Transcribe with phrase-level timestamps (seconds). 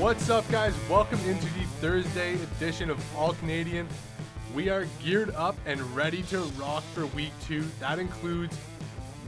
[0.00, 0.74] What's up, guys?
[0.88, 3.86] Welcome into the Thursday edition of All Canadian.
[4.54, 7.66] We are geared up and ready to rock for week two.
[7.80, 8.56] That includes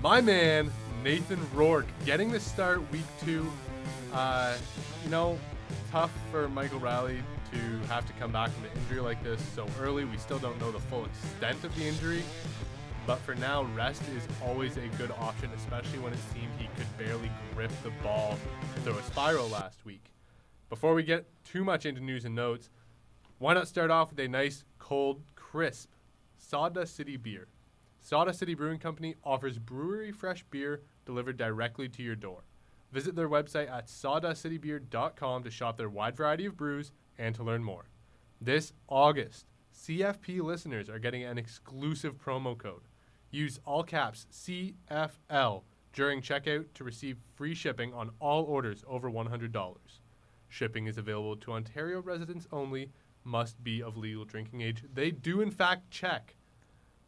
[0.02, 0.72] my man,
[1.04, 3.52] Nathan Rourke, getting the start week two.
[4.14, 4.56] Uh,
[5.04, 5.38] you know,
[5.90, 9.66] tough for Michael Reilly to have to come back from an injury like this so
[9.78, 10.06] early.
[10.06, 12.22] We still don't know the full extent of the injury.
[13.06, 16.96] But for now, rest is always a good option, especially when it seemed he could
[16.96, 18.38] barely grip the ball
[18.84, 20.11] throw a spiral last week.
[20.72, 22.70] Before we get too much into news and notes,
[23.36, 25.90] why not start off with a nice, cold, crisp
[26.38, 27.48] Sawdust City beer?
[28.00, 32.44] Sawdust City Brewing Company offers brewery fresh beer delivered directly to your door.
[32.90, 37.62] Visit their website at sawdustcitybeer.com to shop their wide variety of brews and to learn
[37.62, 37.90] more.
[38.40, 39.44] This August,
[39.78, 42.88] CFP listeners are getting an exclusive promo code.
[43.30, 49.76] Use all caps CFL during checkout to receive free shipping on all orders over $100.
[50.52, 52.90] Shipping is available to Ontario residents only,
[53.24, 54.84] must be of legal drinking age.
[54.92, 56.36] They do, in fact, check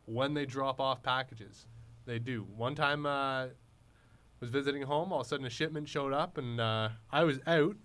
[0.06, 1.66] when they drop off packages.
[2.06, 2.46] They do.
[2.56, 3.48] One time, uh,
[4.40, 5.12] was visiting home.
[5.12, 7.76] All of a sudden, a shipment showed up, and uh, I was out.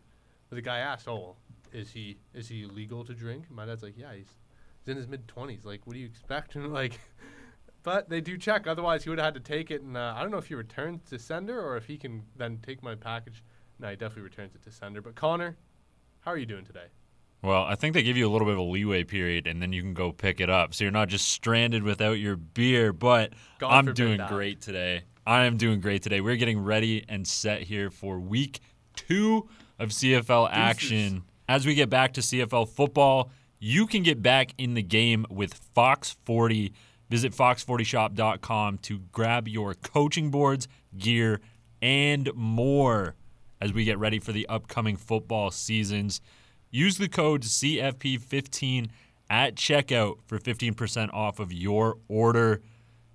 [0.50, 1.36] But the guy asked, "Oh,
[1.74, 4.38] is he is he legal to drink?" My dad's like, "Yeah, he's
[4.80, 5.66] he's in his mid twenties.
[5.66, 7.02] Like, what do you expect?" And like,
[7.84, 8.66] but they do check.
[8.66, 9.82] Otherwise, he would have had to take it.
[9.82, 12.60] And uh, I don't know if he returns to sender or if he can then
[12.66, 13.44] take my package.
[13.80, 15.02] No, he definitely returns it to sender.
[15.02, 15.56] But Connor,
[16.22, 16.88] how are you doing today?
[17.42, 19.72] Well, I think they give you a little bit of a leeway period, and then
[19.72, 22.92] you can go pick it up, so you're not just stranded without your beer.
[22.92, 24.30] But God I'm doing that.
[24.30, 25.04] great today.
[25.26, 26.20] I am doing great today.
[26.20, 28.60] We're getting ready and set here for week
[28.96, 31.24] two of CFL action.
[31.48, 35.54] As we get back to CFL football, you can get back in the game with
[35.54, 36.74] Fox 40.
[37.10, 41.40] Visit fox40shop.com to grab your coaching boards, gear,
[41.82, 43.16] and more
[43.62, 46.22] as we get ready for the upcoming football seasons.
[46.72, 48.90] Use the code CFP15
[49.30, 52.62] at checkout for 15% off of your order.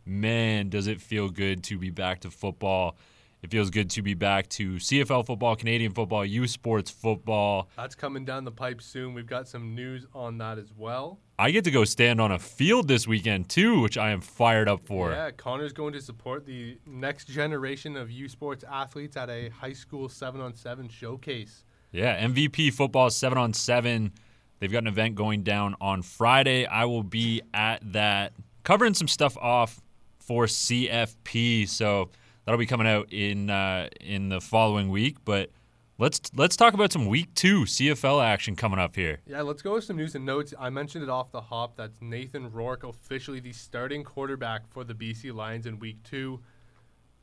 [0.04, 2.96] Man, does it feel good to be back to football.
[3.44, 7.68] It feels good to be back to CFL football, Canadian football, U Sports football.
[7.76, 9.12] That's coming down the pipe soon.
[9.12, 11.18] We've got some news on that as well.
[11.38, 14.66] I get to go stand on a field this weekend too, which I am fired
[14.66, 15.10] up for.
[15.10, 19.74] Yeah, Connor's going to support the next generation of U Sports athletes at a high
[19.74, 21.64] school seven on seven showcase.
[21.92, 24.12] Yeah, MVP football seven on seven.
[24.58, 26.64] They've got an event going down on Friday.
[26.64, 29.82] I will be at that, covering some stuff off
[30.18, 31.68] for CFP.
[31.68, 32.08] So
[32.44, 35.18] that'll be coming out in uh, in the following week.
[35.24, 35.50] But
[35.98, 39.20] let's let's talk about some week two CFL action coming up here.
[39.26, 40.54] Yeah, let's go with some news and notes.
[40.58, 41.76] I mentioned it off the hop.
[41.76, 46.40] That's Nathan Rourke, officially the starting quarterback for the BC Lions in week two.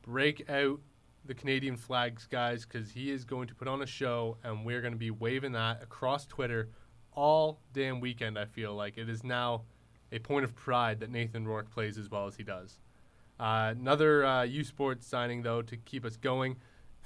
[0.02, 0.80] Break out
[1.24, 4.80] the Canadian flags, guys, because he is going to put on a show, and we're
[4.80, 6.68] going to be waving that across Twitter
[7.12, 8.38] all damn weekend.
[8.38, 9.62] I feel like it is now
[10.10, 12.78] a point of pride that Nathan Rourke plays as well as he does.
[13.38, 16.56] Uh, another uh, U Sports signing, though, to keep us going.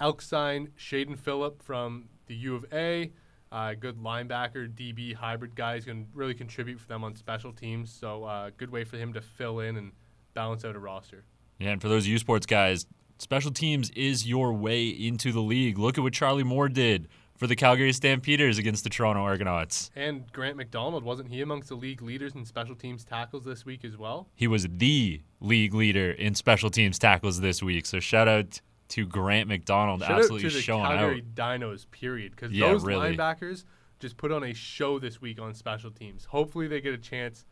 [0.01, 3.13] Elk signed Shaden Phillip from the U of A.
[3.51, 5.77] Uh, good linebacker, DB hybrid guy.
[5.77, 7.93] He's going to really contribute for them on special teams.
[7.93, 9.93] So, uh, good way for him to fill in and
[10.35, 11.25] balance out a roster.
[11.59, 12.87] Yeah, and for those U Sports guys,
[13.19, 15.79] special teams is your way into the league.
[15.79, 19.91] Look at what Charlie Moore did for the Calgary Stampeders against the Toronto Argonauts.
[19.95, 23.85] And Grant McDonald, wasn't he amongst the league leaders in special teams tackles this week
[23.85, 24.29] as well?
[24.35, 27.87] He was the league leader in special teams tackles this week.
[27.87, 31.61] So shout out to Grant McDonald, Shout absolutely out to the showing Calgary out.
[31.61, 32.33] Dinos, period.
[32.33, 33.17] Because Yeah, those really.
[33.17, 33.65] linebackers
[33.99, 36.25] just put on a show this week on special teams.
[36.27, 37.45] Hopefully, they get a chance.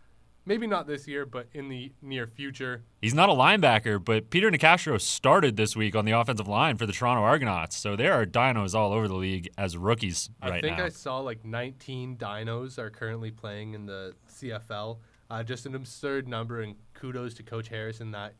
[0.47, 2.83] Maybe not this year, but in the near future.
[3.01, 6.85] He's not a linebacker, but Peter Nicastro started this week on the offensive line for
[6.85, 7.77] the Toronto Argonauts.
[7.77, 10.85] So there are dinos all over the league as rookies I right think now.
[10.85, 14.99] I saw like 19 dinos are currently playing in the CFL.
[15.31, 18.35] Uh, just an absurd number, and kudos to Coach Harris and that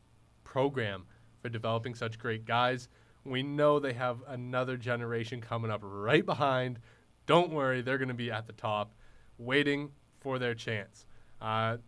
[0.45, 1.07] program
[1.41, 2.89] for developing such great guys.
[3.25, 6.79] We know they have another generation coming up right behind.
[7.27, 8.95] Don't worry, they're going to be at the top,
[9.39, 9.91] waiting
[10.21, 11.07] for their chance.
[11.41, 11.79] Uh,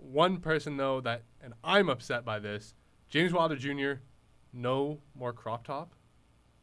[0.00, 2.74] one person though that, and I'm upset by this,
[3.08, 4.00] James Wilder Jr.
[4.52, 5.92] No more crop top.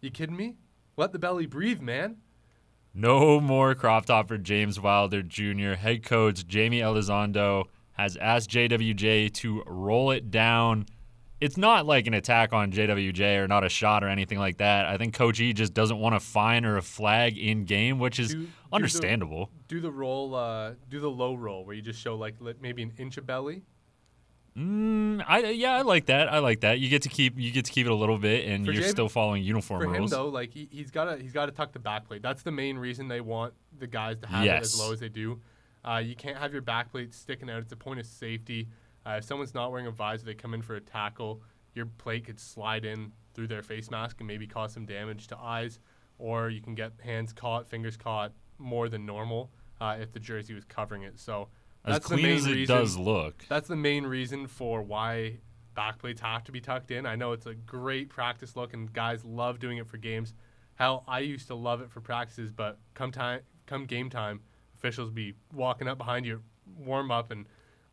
[0.02, 0.56] You kidding me?
[0.98, 2.18] Let the belly breathe, man.
[2.94, 5.74] No more crop top for James Wilder Jr.
[5.74, 10.86] Head coach Jaime Elizondo has asked JWJ to roll it down.
[11.42, 14.86] It's not like an attack on JWJ or not a shot or anything like that.
[14.86, 18.20] I think Coach E just doesn't want a fine or a flag in game, which
[18.20, 19.50] is Do- understandable.
[19.68, 22.84] Do the roll, uh, do the low roll where you just show like li- maybe
[22.84, 23.64] an inch of belly.
[24.58, 26.32] Mm, I yeah, I like that.
[26.32, 26.80] I like that.
[26.80, 28.84] You get to keep you get to keep it a little bit, and For you're
[28.84, 31.52] Jam- still following uniform For him though, like he, he's got to he's got to
[31.52, 32.22] tuck the back plate.
[32.22, 35.10] That's the main reason they want the guys to have it as low as they
[35.10, 35.42] do.
[35.84, 37.60] Uh, you can't have your back plate sticking out.
[37.60, 38.70] It's a point of safety.
[39.06, 41.42] Uh, if someone's not wearing a visor, they come in for a tackle.
[41.76, 45.38] Your plate could slide in through their face mask and maybe cause some damage to
[45.38, 45.80] eyes,
[46.18, 50.54] or you can get hands caught, fingers caught more than normal uh, if the jersey
[50.54, 51.20] was covering it.
[51.20, 51.50] So
[51.86, 52.76] as that's the clean main as it reason.
[52.76, 53.46] does look.
[53.48, 55.38] That's the main reason for why
[55.76, 57.06] backplates have to be tucked in.
[57.06, 60.34] I know it's a great practice look, and guys love doing it for games.
[60.76, 64.42] Hell, I used to love it for practices, but come time, come game time,
[64.76, 66.42] officials be walking up behind you,
[66.78, 67.46] warm up, and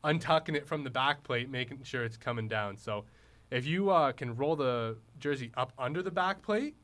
[0.05, 2.77] untucking it from the back plate, making sure it's coming down.
[2.77, 3.05] So,
[3.51, 6.75] if you uh, can roll the jersey up under the back plate,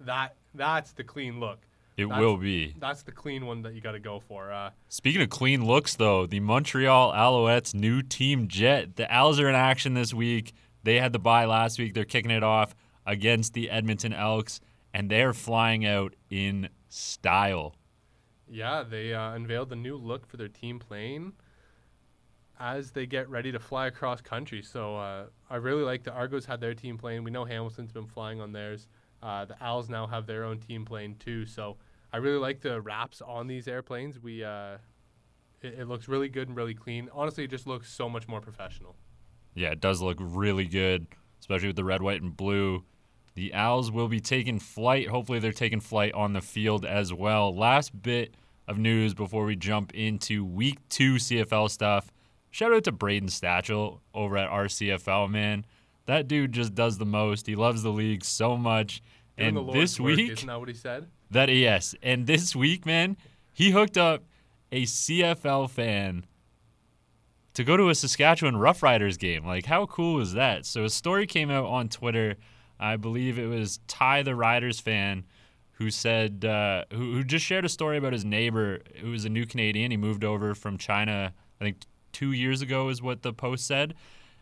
[0.00, 1.60] that that's the clean look.
[1.96, 2.74] It That's- will be.
[2.78, 4.50] That's the clean one that you got to go for.
[4.52, 8.96] Uh, Speaking of clean looks, though, the Montreal Alouettes new team jet.
[8.96, 10.52] The Owls are in action this week.
[10.82, 11.92] They had the bye last week.
[11.94, 14.60] They're kicking it off against the Edmonton Elks,
[14.94, 17.74] and they're flying out in style.
[18.48, 21.34] Yeah, they uh, unveiled the new look for their team plane
[22.58, 24.62] as they get ready to fly across country.
[24.62, 27.24] So uh, I really like the Argos had their team plane.
[27.24, 28.86] We know Hamilton's been flying on theirs.
[29.22, 31.46] Uh, the Owls now have their own team plane too.
[31.46, 31.76] So
[32.12, 34.18] I really like the wraps on these airplanes.
[34.18, 34.78] We uh,
[35.62, 37.08] it, it looks really good and really clean.
[37.12, 38.96] Honestly, it just looks so much more professional.
[39.54, 41.06] Yeah, it does look really good,
[41.40, 42.84] especially with the red, white, and blue.
[43.34, 45.08] The Owls will be taking flight.
[45.08, 47.54] Hopefully, they're taking flight on the field as well.
[47.54, 48.34] Last bit
[48.66, 52.10] of news before we jump into week two CFL stuff.
[52.50, 55.64] Shout out to Braden Stachel over at RCFL, man.
[56.10, 57.46] That dude just does the most.
[57.46, 59.00] He loves the league so much.
[59.38, 61.06] Doing and this work, week, isn't that what he said?
[61.30, 63.16] that yes, and this week, man,
[63.52, 64.24] he hooked up
[64.72, 66.26] a CFL fan
[67.54, 69.46] to go to a Saskatchewan Roughriders game.
[69.46, 70.66] Like, how cool is that?
[70.66, 72.34] So a story came out on Twitter.
[72.80, 75.24] I believe it was Ty the Riders fan
[75.74, 79.28] who said uh, who, who just shared a story about his neighbor who was a
[79.28, 79.92] new Canadian.
[79.92, 81.76] He moved over from China, I think
[82.10, 83.94] two years ago is what the post said,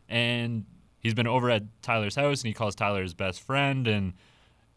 [0.09, 0.65] and
[1.01, 4.15] he's been over at Tyler's house and he calls Tyler his best friend and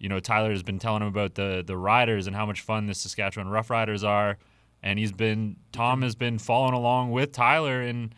[0.02, 2.88] you know, Tyler has been telling him about the the riders and how much fun
[2.88, 4.40] the Saskatchewan Roughriders are,
[4.82, 8.16] and he's been Tom has been following along with Tyler, and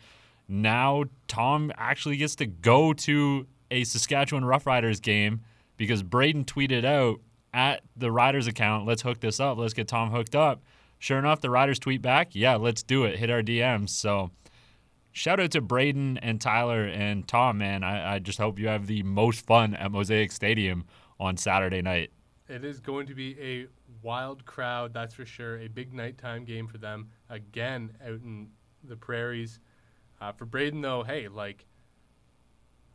[0.48, 5.42] now Tom actually gets to go to a Saskatchewan Roughriders game
[5.76, 7.20] because Braden tweeted out
[7.52, 9.58] at the Riders account, "Let's hook this up.
[9.58, 10.62] Let's get Tom hooked up."
[10.98, 13.18] Sure enough, the Riders tweet back, "Yeah, let's do it.
[13.18, 14.30] Hit our DMs." So.
[15.16, 17.84] Shout out to Braden and Tyler and Tom, man.
[17.84, 20.86] I, I just hope you have the most fun at Mosaic Stadium
[21.20, 22.10] on Saturday night.
[22.48, 23.68] It is going to be a
[24.02, 25.60] wild crowd, that's for sure.
[25.60, 28.48] A big nighttime game for them again out in
[28.82, 29.60] the prairies.
[30.20, 31.64] Uh, for Braden, though, hey, like,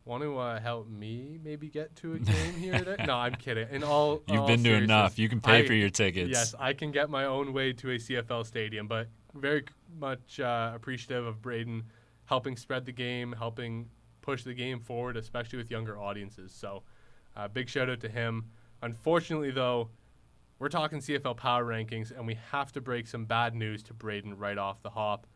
[0.04, 2.78] want to uh, help me maybe get to a game here?
[2.80, 3.02] Today?
[3.06, 3.66] no, I'm kidding.
[3.70, 5.18] In all, You've all been to enough.
[5.18, 6.28] You can pay I- for your tickets.
[6.30, 9.64] Yes, I can get my own way to a CFL stadium, but very
[9.98, 11.84] much uh, appreciative of Braden
[12.30, 13.90] helping spread the game, helping
[14.22, 16.52] push the game forward, especially with younger audiences.
[16.52, 16.84] So,
[17.36, 18.44] uh, big shout out to him.
[18.82, 19.90] Unfortunately, though,
[20.60, 24.38] we're talking CFL power rankings, and we have to break some bad news to Braden
[24.38, 25.26] right off the hop.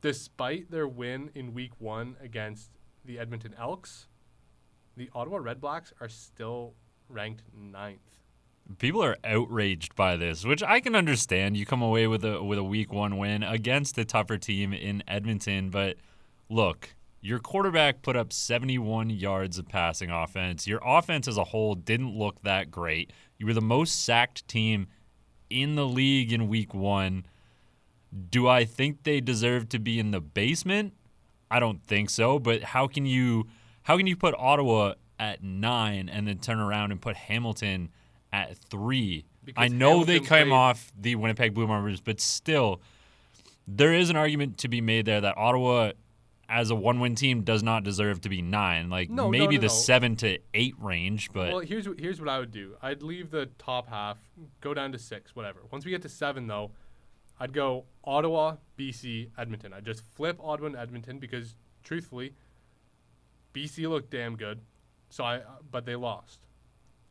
[0.00, 2.70] Despite their win in week one against
[3.04, 4.06] the Edmonton Elks,
[4.96, 6.72] the Ottawa Redblacks are still
[7.10, 8.16] ranked ninth.
[8.78, 11.58] People are outraged by this, which I can understand.
[11.58, 15.02] You come away with a with a week one win against a tougher team in
[15.06, 15.96] Edmonton, but
[16.48, 20.66] look, your quarterback put up 71 yards of passing offense.
[20.66, 23.12] Your offense as a whole didn't look that great.
[23.38, 24.86] You were the most sacked team
[25.50, 27.24] in the league in week one.
[28.30, 30.94] Do I think they deserve to be in the basement?
[31.50, 33.46] I don't think so, but how can you
[33.82, 37.88] how can you put Ottawa at 9 and then turn around and put Hamilton
[38.32, 39.24] at 3?
[39.24, 42.80] I Because know they Hamilton came played- off the Winnipeg Blue Bombers, but still
[43.66, 45.92] there is an argument to be made there that Ottawa
[46.48, 48.88] as a one-win team does not deserve to be 9.
[48.88, 49.72] Like No, maybe no, the no.
[49.72, 52.76] 7 to 8 range, but Well, here's what here's what I would do.
[52.80, 54.18] I'd leave the top half,
[54.60, 55.60] go down to six, whatever.
[55.70, 56.70] Once we get to seven, though,
[57.38, 59.72] I'd go Ottawa, BC, Edmonton.
[59.72, 62.34] I'd just flip Ottawa and Edmonton because, truthfully,
[63.54, 64.60] BC looked damn good,
[65.10, 66.40] so I but they lost.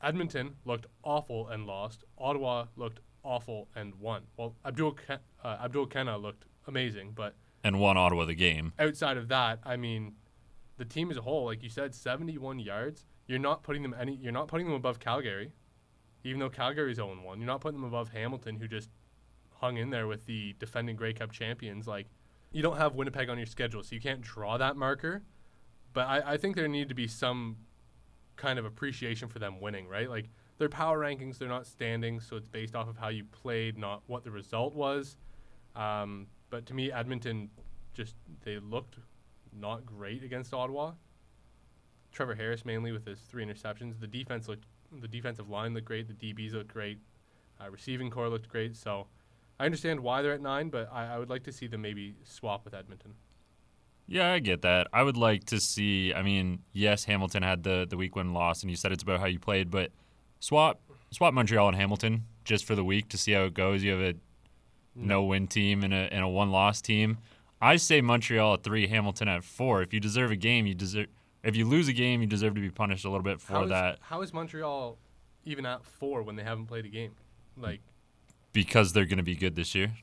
[0.02, 2.04] Edmonton looked awful and lost.
[2.18, 4.24] Ottawa looked awful and won.
[4.38, 8.74] Well, Abdul Ke- uh, Abdul Kanneh looked amazing, but and won Ottawa the game.
[8.80, 10.14] outside of that, I mean,
[10.78, 13.06] the team as a whole, like you said, 71 yards.
[13.28, 14.16] You're not putting them any.
[14.16, 15.52] You're not putting them above Calgary,
[16.24, 17.40] even though Calgary's 0 1.
[17.40, 18.90] You're not putting them above Hamilton, who just
[19.56, 21.88] hung in there with the defending Grey Cup champions.
[21.88, 22.08] Like,
[22.52, 25.24] you don't have Winnipeg on your schedule, so you can't draw that marker.
[25.94, 27.58] but I, I think there need to be some
[28.36, 30.10] kind of appreciation for them winning, right?
[30.10, 33.78] Like their power rankings, they're not standing, so it's based off of how you played,
[33.78, 35.18] not what the result was.
[35.76, 37.50] Um, but to me, Edmonton
[37.94, 38.98] just they looked
[39.54, 40.94] not great against Ottawa.
[42.12, 44.00] Trevor Harris mainly with his three interceptions.
[44.00, 44.66] The defense looked,
[45.02, 46.08] the defensive line looked great.
[46.08, 47.00] The DBs looked great.
[47.60, 48.76] Uh, receiving corps looked great.
[48.76, 49.08] So
[49.60, 52.16] I understand why they're at nine, but I, I would like to see them maybe
[52.24, 53.16] swap with Edmonton.
[54.08, 54.88] Yeah, I get that.
[54.94, 56.14] I would like to see.
[56.14, 59.20] I mean, yes, Hamilton had the the week one loss, and you said it's about
[59.20, 59.92] how you played, but
[60.40, 60.80] swap
[61.12, 63.84] swap Montreal and Hamilton just for the week to see how it goes.
[63.84, 64.14] You have a
[64.98, 67.18] no win team and a and a one loss team.
[67.62, 69.82] I say Montreal at three, Hamilton at four.
[69.82, 71.08] If you deserve a game, you deserve.
[71.44, 73.64] If you lose a game, you deserve to be punished a little bit for How
[73.64, 74.98] is, that how is Montreal
[75.46, 77.12] even at four when they haven't played a game?
[77.56, 77.82] Like,
[78.54, 79.94] because they're going to be good this year.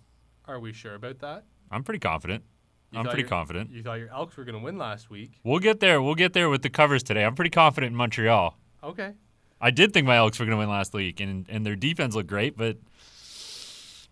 [0.47, 1.45] are we sure about that?
[1.71, 2.45] I'm pretty confident.
[2.93, 3.71] You I'm pretty confident.
[3.71, 5.33] You thought your Elks were going to win last week.
[5.43, 6.01] We'll get there.
[6.01, 7.25] We'll get there with the covers today.
[7.25, 8.57] I'm pretty confident in Montreal.
[8.83, 9.13] Okay.
[9.61, 12.15] I did think my Elks were going to win last week, and and their defense
[12.15, 12.77] looked great, but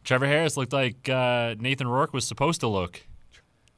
[0.05, 3.03] Trevor Harris looked like uh, Nathan Rourke was supposed to look.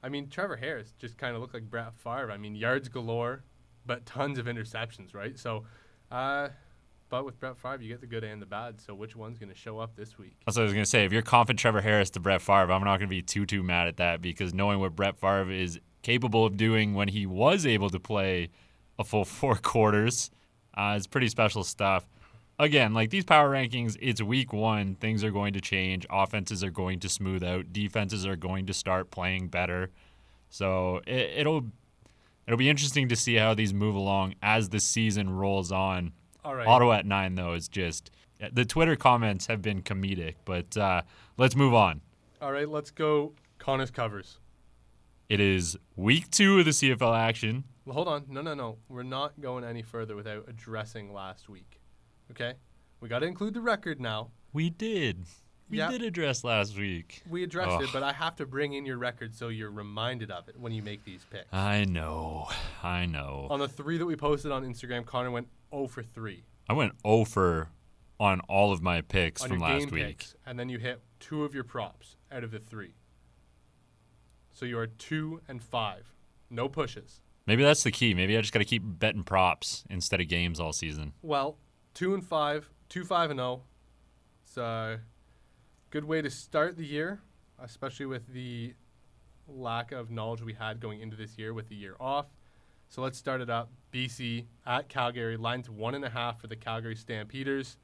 [0.02, 2.30] I mean, Trevor Harris just kind of looked like Brett Favre.
[2.30, 3.42] I mean, yards galore,
[3.86, 5.38] but tons of interceptions, right?
[5.38, 5.64] So,
[6.10, 6.48] uh,
[7.08, 8.80] but with Brett Favre, you get the good and the bad.
[8.80, 10.36] So, which one's going to show up this week?
[10.44, 11.04] That's what I was going to say.
[11.04, 13.62] If you're confident Trevor Harris to Brett Favre, I'm not going to be too too
[13.62, 17.64] mad at that because knowing what Brett Favre is capable of doing when he was
[17.66, 18.50] able to play
[18.98, 20.30] a full four quarters
[20.76, 22.06] uh, is pretty special stuff.
[22.58, 24.94] Again, like these power rankings, it's week one.
[24.94, 26.06] Things are going to change.
[26.08, 27.72] Offenses are going to smooth out.
[27.72, 29.90] Defenses are going to start playing better.
[30.50, 31.66] So it, it'll
[32.46, 36.12] it'll be interesting to see how these move along as the season rolls on.
[36.44, 36.66] All right.
[36.66, 38.10] Ottawa at nine, though, is just
[38.52, 40.34] the Twitter comments have been comedic.
[40.44, 41.02] But uh,
[41.36, 42.02] let's move on.
[42.40, 43.32] All right, let's go.
[43.58, 44.38] Connors covers.
[45.28, 47.64] It is week two of the CFL action.
[47.86, 48.26] Well, hold on.
[48.28, 48.76] No, no, no.
[48.88, 51.80] We're not going any further without addressing last week.
[52.30, 52.54] Okay?
[53.00, 54.30] We got to include the record now.
[54.52, 55.24] We did.
[55.68, 55.90] We Yeah.
[55.90, 57.22] did address last week.
[57.28, 60.48] We addressed it, but I have to bring in your record so you're reminded of
[60.48, 61.52] it when you make these picks.
[61.52, 62.48] I know.
[62.82, 63.46] I know.
[63.50, 66.92] on the three that we posted on Instagram, Connor went 0 for 3 I went
[67.04, 67.68] oh over
[68.20, 70.04] on all of my picks on from last week.
[70.06, 72.94] picks, and then you hit two of your props out of the three.
[74.52, 76.14] So you are two and five,
[76.48, 77.20] no pushes.
[77.46, 78.14] Maybe that's the key.
[78.14, 81.12] Maybe I just got to keep betting props instead of games all season.
[81.22, 81.58] Well,
[81.94, 83.62] two and five, two five and zero.
[84.44, 85.00] It's a
[85.90, 87.20] good way to start the year,
[87.58, 88.74] especially with the
[89.48, 92.26] lack of knowledge we had going into this year with the year off.
[92.88, 93.70] So let's start it up.
[93.92, 97.76] BC at Calgary, lines one and a half for the Calgary Stampeders.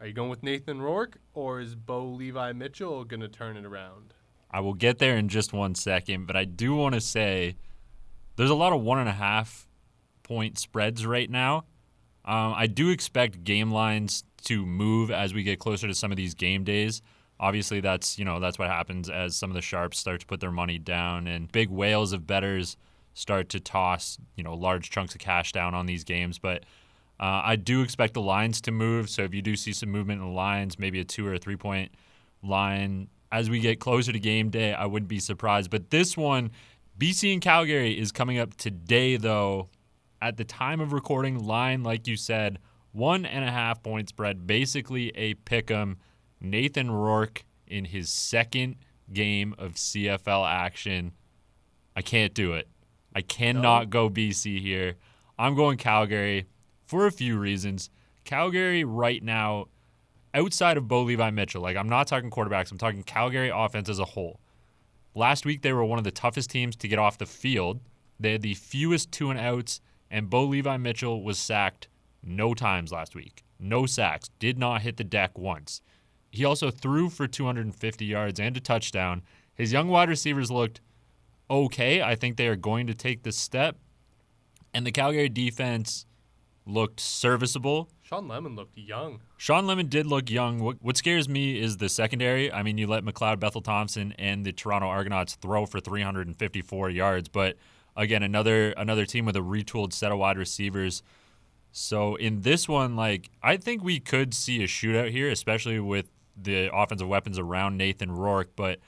[0.00, 3.64] Are you going with Nathan Rourke or is Bo Levi Mitchell going to turn it
[3.64, 4.14] around?
[4.50, 7.56] I will get there in just one second, but I do want to say
[8.36, 9.66] there's a lot of one and a half
[10.22, 11.64] point spreads right now.
[12.24, 16.16] Um, I do expect game lines to move as we get closer to some of
[16.16, 17.02] these game days.
[17.40, 20.40] Obviously, that's you know that's what happens as some of the sharps start to put
[20.40, 22.76] their money down and big whales of betters
[23.14, 26.38] start to toss you know large chunks of cash down on these games.
[26.38, 26.64] But
[27.18, 29.10] uh, I do expect the lines to move.
[29.10, 31.38] So if you do see some movement in the lines, maybe a two or a
[31.38, 31.92] three point
[32.42, 35.70] line as we get closer to game day, I wouldn't be surprised.
[35.70, 36.50] But this one,
[36.98, 39.68] BC and Calgary is coming up today, though.
[40.22, 42.60] At the time of recording, line, like you said,
[42.92, 45.98] one and a half point spread, basically a pick 'em.
[46.40, 48.76] Nathan Rourke in his second
[49.12, 51.10] game of CFL action.
[51.96, 52.68] I can't do it.
[53.12, 54.94] I cannot go BC here.
[55.40, 56.46] I'm going Calgary
[56.86, 57.90] for a few reasons.
[58.22, 59.66] Calgary right now,
[60.34, 63.98] outside of Bo Levi Mitchell, like I'm not talking quarterbacks, I'm talking Calgary offense as
[63.98, 64.38] a whole.
[65.16, 67.80] Last week they were one of the toughest teams to get off the field.
[68.20, 69.80] They had the fewest two and outs,
[70.12, 71.88] and Bo Levi Mitchell was sacked
[72.22, 73.42] no times last week.
[73.58, 74.28] No sacks.
[74.38, 75.80] Did not hit the deck once.
[76.30, 79.22] He also threw for 250 yards and a touchdown.
[79.54, 80.80] His young wide receivers looked
[81.50, 82.02] okay.
[82.02, 83.76] I think they are going to take the step.
[84.74, 86.06] And the Calgary defense
[86.66, 87.88] looked serviceable.
[88.02, 89.20] Sean Lemon looked young.
[89.38, 90.60] Sean Lemon did look young.
[90.60, 92.52] What, what scares me is the secondary.
[92.52, 97.28] I mean, you let McLeod, Bethel Thompson, and the Toronto Argonauts throw for 354 yards,
[97.28, 97.56] but
[97.96, 101.02] again, another another team with a retooled set of wide receivers.
[101.72, 106.10] So in this one, like I think we could see a shootout here, especially with
[106.40, 108.50] the offensive weapons around Nathan Rourke.
[108.56, 108.78] But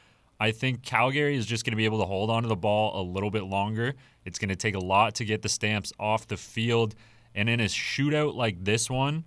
[0.40, 3.02] I think Calgary is just going to be able to hold onto the ball a
[3.02, 3.94] little bit longer.
[4.24, 6.94] It's going to take a lot to get the Stamps off the field.
[7.34, 9.24] And in a shootout like this one,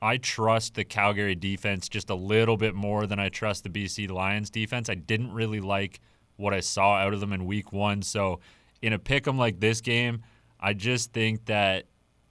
[0.00, 4.10] I trust the Calgary defense just a little bit more than I trust the BC
[4.10, 4.88] Lions defense.
[4.88, 6.00] I didn't really like
[6.36, 8.02] what I saw out of them in week one.
[8.02, 8.40] So
[8.82, 10.22] in a pick 'em like this game,
[10.60, 11.86] I just think that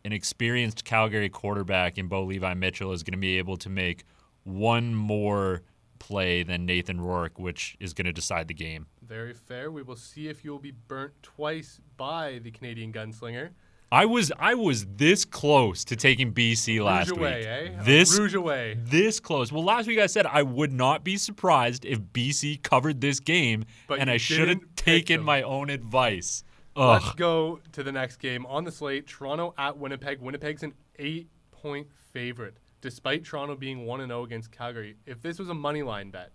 [0.06, 4.04] an experienced Calgary quarterback in Bo Levi Mitchell is going to be able to make
[4.44, 5.64] one more
[6.00, 8.88] play than Nathan Rourke, which is going to decide the game.
[9.02, 9.72] Very fair.
[9.72, 13.50] We will see if you will be burnt twice by the Canadian gunslinger.
[13.92, 17.48] I was I was this close to taking BC last Rouge away, week.
[17.78, 17.84] eh?
[17.84, 18.78] This Rouge away.
[18.84, 19.52] this close.
[19.52, 23.64] Well, last week I said I would not be surprised if BC covered this game,
[23.88, 26.44] But and I should have taken my own advice.
[26.76, 29.08] Let's go to the next game on the slate.
[29.08, 30.20] Toronto at Winnipeg.
[30.20, 34.96] Winnipeg's an eight-point favorite, despite Toronto being one and zero against Calgary.
[35.08, 36.32] If this was a money line bet,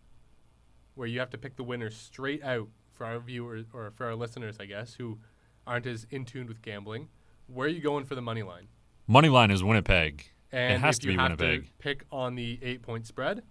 [0.95, 4.15] where you have to pick the winner straight out for our viewers or for our
[4.17, 5.19] listeners, I guess, who
[5.67, 7.09] aren't as in tune with gambling,
[7.47, 8.69] where are you going for the money line?
[9.07, 10.31] Money line is Winnipeg.
[10.51, 11.65] And it has to be have Winnipeg.
[11.65, 13.43] to pick on the eight-point spread,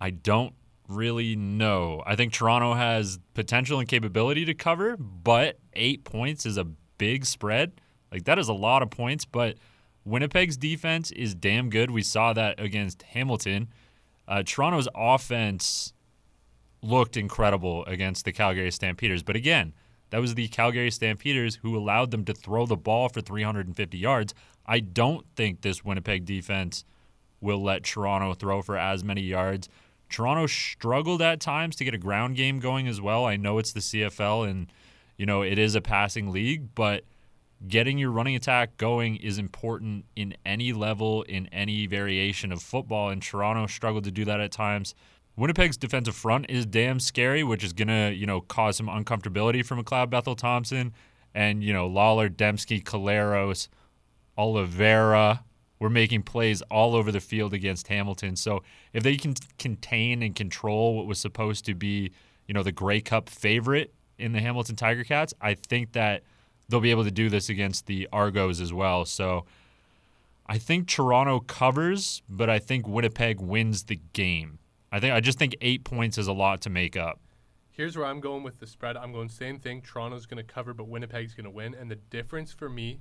[0.00, 0.54] I don't
[0.88, 2.02] really know.
[2.06, 6.64] I think Toronto has potential and capability to cover, but eight points is a
[6.98, 7.72] big spread.
[8.10, 9.56] Like that is a lot of points, but
[10.04, 11.90] Winnipeg's defense is damn good.
[11.90, 13.68] We saw that against Hamilton.
[14.28, 15.92] Uh, Toronto's offense
[16.82, 19.72] looked incredible against the Calgary Stampeders, but again,
[20.12, 24.34] that was the Calgary Stampeders who allowed them to throw the ball for 350 yards.
[24.66, 26.84] I don't think this Winnipeg defense
[27.40, 29.70] will let Toronto throw for as many yards.
[30.10, 33.24] Toronto struggled at times to get a ground game going as well.
[33.24, 34.70] I know it's the CFL and
[35.16, 37.04] you know it is a passing league, but
[37.66, 43.08] getting your running attack going is important in any level in any variation of football
[43.08, 44.94] and Toronto struggled to do that at times.
[45.36, 49.76] Winnipeg's defensive front is damn scary, which is gonna, you know, cause some uncomfortability for
[49.76, 50.92] McLeod Bethel Thompson
[51.34, 53.68] and, you know, Lawler, Demski, Collaros,
[54.36, 55.44] Oliveira
[55.78, 58.36] were making plays all over the field against Hamilton.
[58.36, 58.62] So
[58.92, 62.12] if they can contain and control what was supposed to be,
[62.46, 66.22] you know, the Grey Cup favorite in the Hamilton Tiger Cats, I think that
[66.68, 69.04] they'll be able to do this against the Argos as well.
[69.04, 69.44] So
[70.46, 74.58] I think Toronto covers, but I think Winnipeg wins the game.
[74.92, 77.18] I think I just think eight points is a lot to make up.
[77.70, 78.98] Here's where I'm going with the spread.
[78.98, 79.80] I'm going same thing.
[79.80, 81.74] Toronto's going to cover, but Winnipeg's going to win.
[81.74, 83.00] And the difference for me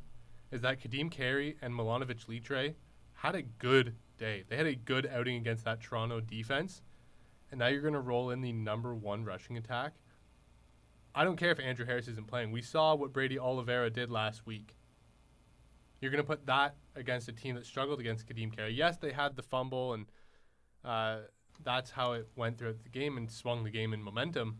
[0.50, 2.76] is that Kadeem Carey and Milanovic Litre
[3.16, 4.46] had a good day.
[4.48, 6.82] They had a good outing against that Toronto defense.
[7.52, 9.96] And now you're going to roll in the number one rushing attack.
[11.14, 12.54] I don't care if Andrew Harris isn't playing.
[12.54, 14.78] We saw what Brady Oliveira did last week.
[16.00, 18.74] You're going to put that against a team that struggled against Kadeem Carey.
[18.74, 20.06] Yes, they had the fumble, and
[20.86, 21.18] uh,
[21.64, 24.58] that's how it went throughout the game and swung the game in momentum.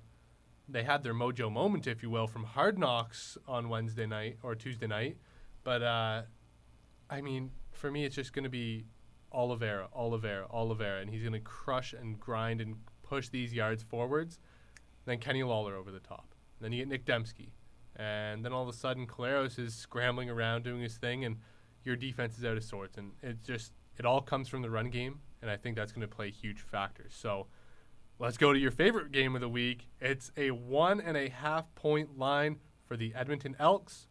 [0.68, 4.56] They had their mojo moment, if you will, from Hard Knocks on Wednesday night or
[4.56, 5.18] Tuesday night.
[5.64, 6.22] But uh,
[7.10, 8.86] I mean, for me, it's just going to be
[9.32, 14.40] Oliveira, Oliveira, Oliveira, and he's going to crush and grind and push these yards forwards.
[15.06, 16.36] Then Kenny Lawler over the top.
[16.60, 17.50] Then you get Nic Demski,
[17.96, 21.38] and then all of a sudden, Collaros is scrambling around doing his thing, and
[21.84, 22.98] your defense is out of sorts.
[22.98, 26.08] And it just it all comes from the run game, and I think that's going
[26.08, 27.14] to play huge factors.
[27.18, 27.48] So.
[28.20, 29.88] Let's go to your favorite game of the week.
[30.00, 34.06] It's a one and a half point line for the Edmonton Elks.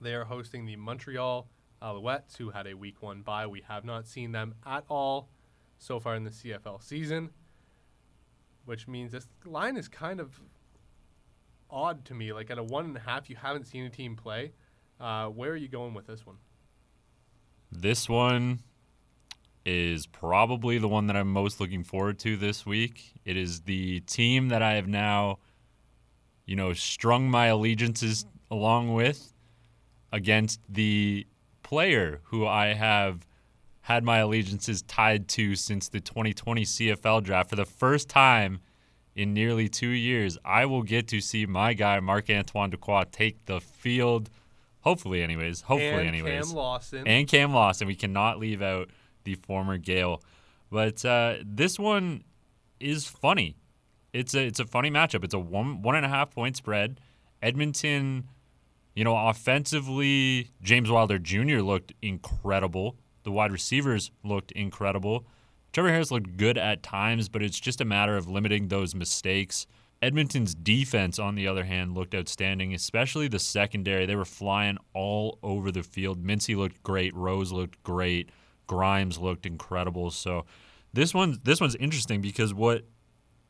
[0.00, 1.48] They are hosting the Montreal
[1.80, 3.46] Alouettes, who had a week one bye.
[3.46, 5.28] We have not seen them at all
[5.78, 7.30] so far in the CFL season,
[8.64, 10.40] which means this line is kind of
[11.70, 12.32] odd to me.
[12.32, 14.52] Like at a one and a half, you haven't seen a team play.
[14.98, 16.38] Uh, where are you going with this one?
[17.70, 18.62] This one
[19.64, 23.14] is probably the one that I'm most looking forward to this week.
[23.24, 25.38] It is the team that I have now,
[26.44, 29.32] you know, strung my allegiances along with
[30.12, 31.26] against the
[31.62, 33.26] player who I have
[33.82, 37.50] had my allegiances tied to since the 2020 CFL draft.
[37.50, 38.60] For the first time
[39.14, 43.44] in nearly two years, I will get to see my guy, Marc Antoine Dequoy, take
[43.46, 44.30] the field.
[44.80, 45.62] Hopefully, anyways.
[45.62, 46.06] Hopefully, anyways.
[46.06, 47.06] and anyways Cam Lawson.
[47.06, 47.86] and Cam Lawson.
[47.86, 48.90] We cannot leave out
[49.24, 50.22] the former Gael.
[50.70, 52.24] But uh, this one
[52.80, 53.56] is funny.
[54.12, 55.24] It's a it's a funny matchup.
[55.24, 57.00] It's a one one and a half point spread.
[57.42, 58.28] Edmonton,
[58.94, 61.58] you know, offensively, James Wilder Jr.
[61.58, 62.96] looked incredible.
[63.24, 65.26] The wide receivers looked incredible.
[65.72, 69.66] Trevor Harris looked good at times, but it's just a matter of limiting those mistakes.
[70.00, 74.06] Edmonton's defense, on the other hand, looked outstanding, especially the secondary.
[74.06, 76.22] They were flying all over the field.
[76.22, 77.14] Mincy looked great.
[77.14, 78.30] Rose looked great.
[78.66, 80.10] Grymes looked incredible.
[80.10, 80.44] So
[80.92, 82.84] this one this one's interesting because what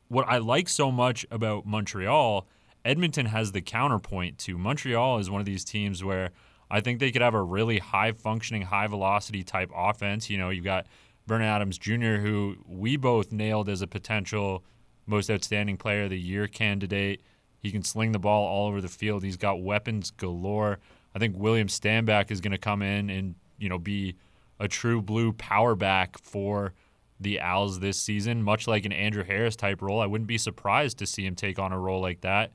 [0.08, 2.46] what I like so much about Montreal,
[2.84, 6.30] Edmonton has the counterpoint to Montreal is one of these teams where
[6.70, 10.30] I think they could have a really high functioning, high velocity type offense.
[10.30, 10.86] You know, you've got
[11.26, 14.64] Vernon Adams Jr., who we both nailed as a potential
[15.06, 17.22] most outstanding player of the year candidate.
[17.60, 19.22] He can sling the ball all over the field.
[19.22, 20.78] He's got weapons galore.
[21.14, 24.16] I think William Stanback is going to come in and you know be
[24.58, 26.74] a true blue power back for
[27.20, 30.00] the Owls this season, much like an Andrew Harris type role.
[30.00, 32.52] I wouldn't be surprised to see him take on a role like that.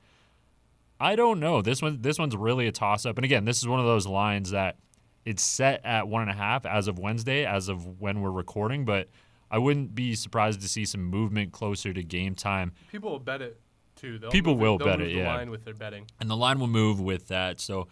[1.00, 1.62] I don't know.
[1.62, 3.16] This one this one's really a toss up.
[3.16, 4.76] And again, this is one of those lines that
[5.24, 8.84] it's set at one and a half as of Wednesday, as of when we're recording,
[8.84, 9.08] but
[9.50, 12.72] I wouldn't be surprised to see some movement closer to game time.
[12.92, 13.60] People will bet it
[13.96, 14.18] too.
[14.18, 15.34] They'll People will they'll bet it, yeah.
[15.34, 16.06] line with their betting.
[16.20, 17.60] and the line will move with that.
[17.60, 17.88] So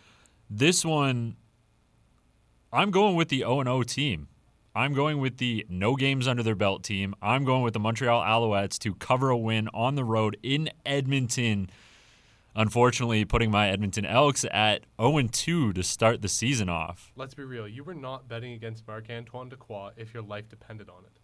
[0.49, 1.37] this one,
[2.73, 4.29] I'm going with the 0 0 team.
[4.75, 7.15] I'm going with the no games under their belt team.
[7.23, 11.71] I'm going with the Montreal Alouettes to cover a win on the road in Edmonton.
[12.55, 17.11] Unfortunately, putting my Edmonton Elks at 0 2 to start the season off.
[17.17, 17.67] Let's be real.
[17.67, 21.21] You were not betting against Marc Antoine Dequoy if your life depended on it.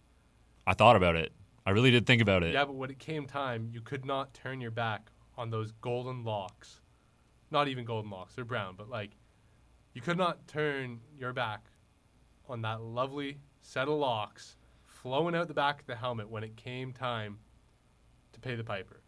[0.65, 1.31] I thought about it.
[1.63, 2.53] I really did think about it.
[2.53, 6.23] Yeah, but when it came time, you could not turn your back on those golden
[6.23, 6.81] locks.
[7.51, 9.11] Not even golden locks, they're brown, but like
[9.95, 11.65] you could not turn your back
[12.47, 16.55] on that lovely set of locks flowing out the back of the helmet when it
[16.55, 17.39] came time
[18.33, 19.01] to pay the piper.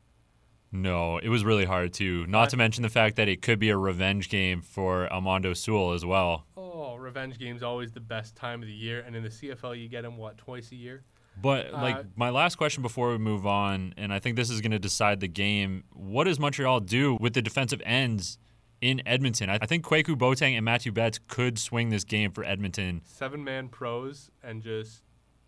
[0.71, 2.26] No, it was really hard too.
[2.28, 5.93] Not to mention the fact that it could be a revenge game for Almondo Sewell
[5.93, 6.45] as well.
[6.58, 9.88] Oh, revenge game's always the best time of the year, and in the CFL you
[9.88, 11.04] get them what twice a year.
[11.41, 14.60] But Uh, like my last question before we move on, and I think this is
[14.62, 15.84] going to decide the game.
[15.93, 18.38] What does Montreal do with the defensive ends
[18.81, 19.49] in Edmonton?
[19.49, 23.01] I think Kwaku Boateng and Matthew Betts could swing this game for Edmonton.
[23.05, 25.03] Seven man pros and just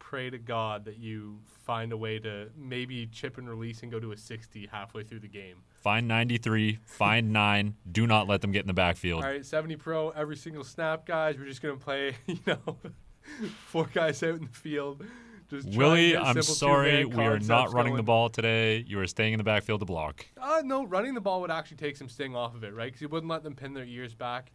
[0.10, 4.00] pray to God that you find a way to maybe chip and release and go
[4.00, 5.58] to a 60 halfway through the game.
[5.76, 7.76] Find 93, find nine.
[7.92, 9.24] Do not let them get in the backfield.
[9.24, 11.38] All right, 70 pro every single snap, guys.
[11.38, 12.78] We're just gonna play, you know,
[13.68, 15.06] four guys out in the field.
[15.50, 18.86] Just Willie, I'm sorry, we are not running the ball today.
[18.88, 20.26] You are staying in the backfield to block.
[20.40, 22.86] Uh, no, running the ball would actually take some sting off of it, right?
[22.86, 24.52] Because you wouldn't let them pin their ears back.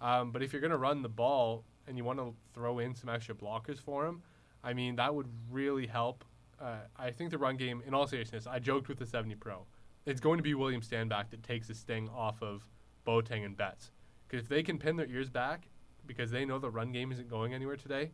[0.00, 3.10] Um, but if you're gonna run the ball and you want to throw in some
[3.10, 4.22] extra blockers for them,
[4.64, 6.24] I mean that would really help.
[6.60, 9.66] Uh, I think the run game, in all seriousness, I joked with the 70 pro.
[10.06, 12.66] It's going to be William Stanback that takes the sting off of
[13.06, 13.90] Boateng and Betts.
[14.26, 15.68] Because if they can pin their ears back,
[16.06, 18.10] because they know the run game isn't going anywhere today,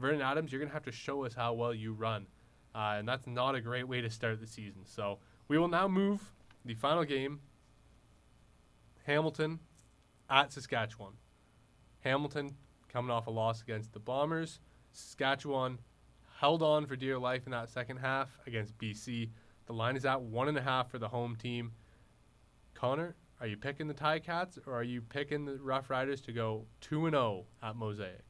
[0.00, 2.26] Vernon Adams, you're gonna have to show us how well you run,
[2.74, 4.82] uh, and that's not a great way to start the season.
[4.84, 6.32] So we will now move
[6.64, 7.40] the final game.
[9.04, 9.60] Hamilton
[10.28, 11.14] at Saskatchewan.
[12.00, 12.56] Hamilton
[12.88, 14.60] coming off a loss against the Bombers.
[14.92, 15.78] Saskatchewan
[16.38, 19.30] held on for dear life in that second half against BC.
[19.66, 21.72] The line is at one and a half for the home team.
[22.74, 26.66] Connor, are you picking the Ticats or are you picking the Rough Riders to go
[26.80, 28.29] two and zero at Mosaic?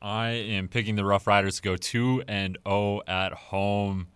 [0.00, 4.08] I am picking the Rough Riders to go 2 and 0 at home.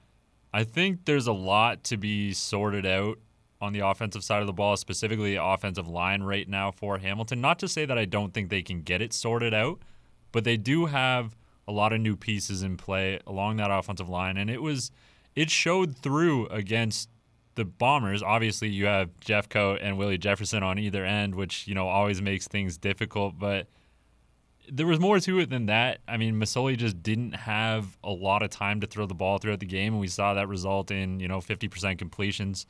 [0.52, 3.18] I think there's a lot to be sorted out
[3.60, 7.40] on the offensive side of the ball, specifically the offensive line right now for Hamilton.
[7.40, 9.80] Not to say that I don't think they can get it sorted out,
[10.30, 14.36] but they do have a lot of new pieces in play along that offensive line
[14.36, 14.90] and it was
[15.36, 17.08] it showed through against
[17.54, 18.22] the Bombers.
[18.22, 22.48] Obviously, you have Jeffcoat and Willie Jefferson on either end, which, you know, always makes
[22.48, 23.68] things difficult, but
[24.70, 25.98] there was more to it than that.
[26.06, 29.60] I mean, Masoli just didn't have a lot of time to throw the ball throughout
[29.60, 32.66] the game, and we saw that result in you know 50% completions.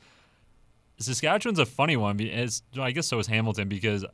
[0.97, 2.17] Saskatchewan's a funny one.
[2.17, 4.05] be- It's, I guess so is Hamilton because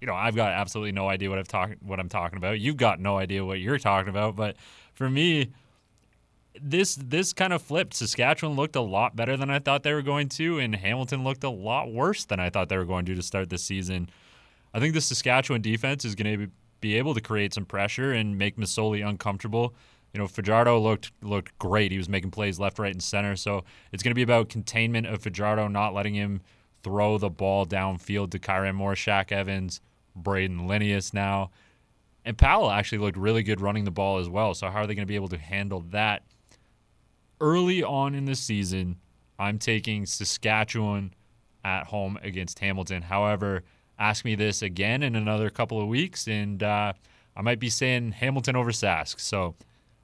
[0.00, 2.60] you know I've got absolutely no idea what I've talking what I'm talking about.
[2.60, 4.36] You've got no idea what you're talking about.
[4.36, 4.56] But
[4.94, 5.50] for me,
[6.60, 7.94] this this kind of flipped.
[7.94, 11.44] Saskatchewan looked a lot better than I thought they were going to, and Hamilton looked
[11.44, 14.08] a lot worse than I thought they were going to to start this season.
[14.72, 16.50] I think the Saskatchewan defense is going to
[16.84, 19.74] be able to create some pressure and make Masoli uncomfortable.
[20.12, 21.90] You know, Fajardo looked looked great.
[21.90, 23.36] He was making plays left, right, and center.
[23.36, 26.42] So it's going to be about containment of Fajardo, not letting him
[26.82, 29.80] throw the ball downfield to Kyran Moore, Shaq Evans,
[30.20, 31.50] Brayden Lenius now.
[32.26, 34.52] And Powell actually looked really good running the ball as well.
[34.52, 36.22] So how are they going to be able to handle that?
[37.40, 38.96] Early on in the season,
[39.38, 41.14] I'm taking Saskatchewan
[41.64, 43.02] at home against Hamilton.
[43.02, 43.64] However,
[43.98, 46.92] ask me this again in another couple of weeks, and uh,
[47.36, 49.20] I might be saying Hamilton over Sask.
[49.20, 49.54] So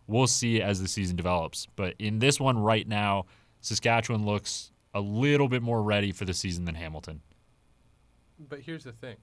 [0.06, 1.66] we'll see as the season develops.
[1.76, 3.26] But in this one right now,
[3.60, 7.20] Saskatchewan looks a little bit more ready for the season than Hamilton.
[8.38, 9.16] But here's the thing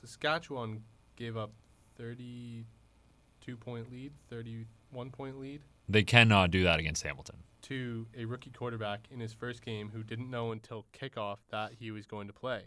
[0.00, 0.82] Saskatchewan
[1.16, 1.52] gave up
[1.96, 7.36] 32 point lead, 31 point lead They cannot do that against Hamilton.
[7.62, 11.90] to a rookie quarterback in his first game who didn't know until kickoff that he
[11.90, 12.64] was going to play.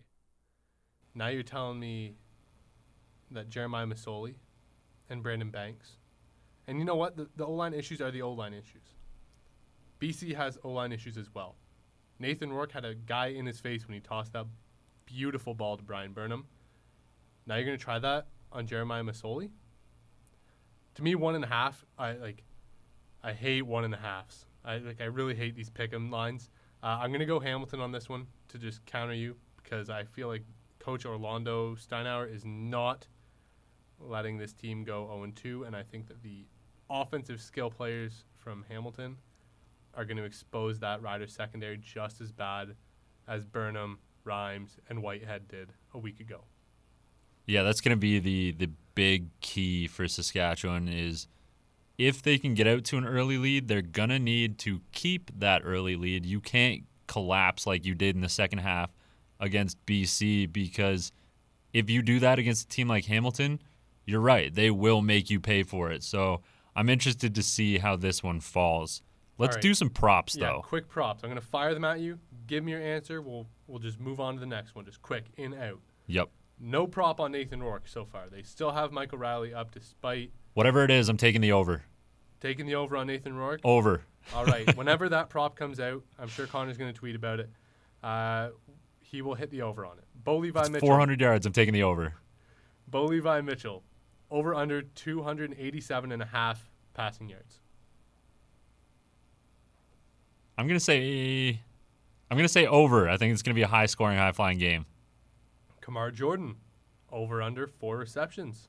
[1.16, 2.16] Now you're telling me
[3.32, 4.36] that Jeremiah Masoli
[5.10, 5.98] and Brandon Banks,
[6.68, 7.18] and you know what?
[7.18, 8.96] The, the O line issues are the O line issues.
[10.00, 11.56] BC has O line issues as well.
[12.20, 14.46] Nathan Rourke had a guy in his face when he tossed that
[15.06, 16.46] beautiful ball to Bryan Burnham.
[17.46, 19.50] Now you're gonna try that on Jeremiah Masoli.
[20.96, 21.86] To me, one and a half.
[21.98, 22.44] I like.
[23.24, 24.46] I hate one and a halves.
[24.64, 25.02] I like.
[25.02, 26.50] I really hate these pick'em lines.
[26.84, 30.28] Uh, I'm gonna go Hamilton on this one to just counter you because I feel
[30.28, 30.44] like
[30.80, 33.08] Coach Orlando Steinauer is not
[34.00, 36.46] letting this team go 0 2, and I think that the
[36.90, 39.18] offensive skill players from Hamilton
[39.94, 42.76] are going to expose that Rider secondary just as bad
[43.28, 46.46] as Burnham, Rhymes, and Whitehead did a week ago.
[47.46, 51.28] Yeah, that's going to be the the big key for Saskatchewan is
[51.98, 55.32] if they can get out to an early lead, they're going to need to keep
[55.38, 56.26] that early lead.
[56.26, 58.92] You can't collapse like you did in the second half
[59.40, 61.12] against BC because
[61.74, 63.62] if you do that against a team like Hamilton,
[64.06, 64.54] you're right.
[64.54, 66.04] They will make you pay for it.
[66.04, 66.42] So
[66.76, 69.02] I'm interested to see how this one falls.
[69.38, 69.62] Let's right.
[69.62, 70.62] do some props Yeah, though.
[70.62, 71.24] quick props.
[71.24, 72.20] I'm going to fire them at you.
[72.48, 73.22] Give me your answer.
[73.22, 74.84] We'll we'll just move on to the next one.
[74.86, 75.80] Just quick, in out.
[76.08, 76.30] Yep.
[76.60, 78.24] No prop on Nathan Rourke so far.
[78.30, 81.84] They still have Michael Reilly up despite Whatever it is, I'm taking the over.
[82.42, 83.62] taking the over on Nathan Rourke.
[83.64, 84.02] Over.
[84.36, 84.76] All right.
[84.76, 87.50] Whenever that prop comes out, I'm sure Connor's going to tweet about it.
[88.04, 88.50] Uh,
[89.10, 90.04] he will hit the over on it.
[90.24, 90.88] Bo Levi It's Mitchell.
[90.88, 91.46] 400 yards.
[91.46, 92.14] I'm taking the over.
[92.88, 93.84] Bo Levi Mitchell.
[94.30, 97.60] Over under 287 and a half passing yards.
[100.58, 101.60] I'm gonna say.
[102.30, 103.10] I'm gonna say over.
[103.10, 104.86] I think it's gonna be a high scoring, high flying game.
[105.82, 106.58] Kamar Jordan.
[107.12, 108.68] Over under four receptions.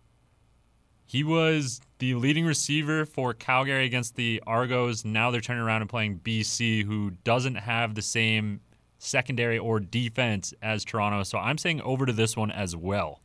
[1.04, 5.04] He was the leading receiver for Calgary against the Argos.
[5.04, 8.60] Now they're turning around and playing BC, who doesn't have the same
[9.00, 11.22] secondary or defense as Toronto.
[11.22, 13.20] So I'm saying over to this one as well.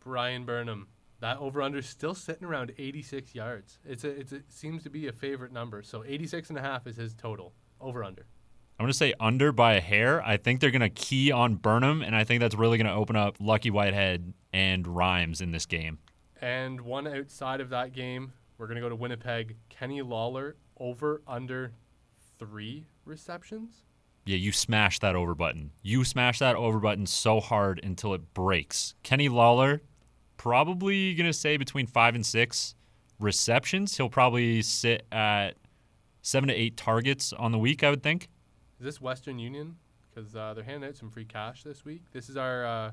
[0.00, 0.88] Bryan Burnham.
[1.20, 3.78] That over under is still sitting around 86 yards.
[3.86, 5.82] It's a, it's a, it seems to be a favorite number.
[5.82, 7.54] So 86 and a half is his total.
[7.80, 8.26] Over under.
[8.78, 10.22] I'm going to say under by a hair.
[10.22, 12.92] I think they're going to key on Burnham, and I think that's really going to
[12.92, 15.98] open up Lucky Whitehead and Rhymes in this game.
[16.42, 19.56] And one outside of that game, we're going to go to Winnipeg.
[19.70, 21.72] Kenny Lawler over under
[22.38, 23.84] three receptions.
[24.26, 25.70] Yeah, you smash that over button.
[25.82, 28.94] You smash that over button so hard until it breaks.
[29.04, 29.82] Kenny Lawler,
[30.36, 32.74] probably going to say between five and six
[33.20, 33.96] receptions.
[33.96, 35.52] He'll probably sit at
[36.22, 38.28] seven to eight targets on the week, I would think.
[38.80, 39.76] Is this Western Union?
[40.12, 42.02] Because uh, they're handing out some free cash this week.
[42.12, 42.90] This is our uh,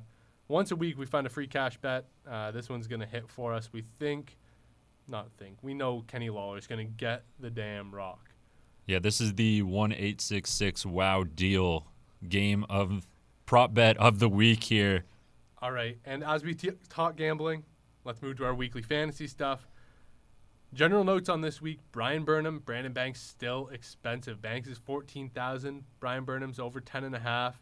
[0.50, 2.06] once a week we find a free cash bet.
[2.30, 3.70] Uh, this one's gonna hit for us.
[3.74, 4.38] We think,
[5.08, 5.58] not think.
[5.62, 8.30] We know Kenny Lawler is gonna get the damn rock.
[8.86, 11.88] Yeah, this is the one eight six six wow deal
[12.28, 13.08] game of
[13.46, 15.06] prop bet of the week here.
[15.62, 17.64] All right, and as we t- talk gambling,
[18.04, 19.68] let's move to our weekly fantasy stuff.
[20.74, 24.42] General notes on this week: Bryan Burnham, Brandon Banks still expensive.
[24.42, 25.84] Banks is fourteen thousand.
[26.00, 27.62] Bryan Burnham's over ten and a half.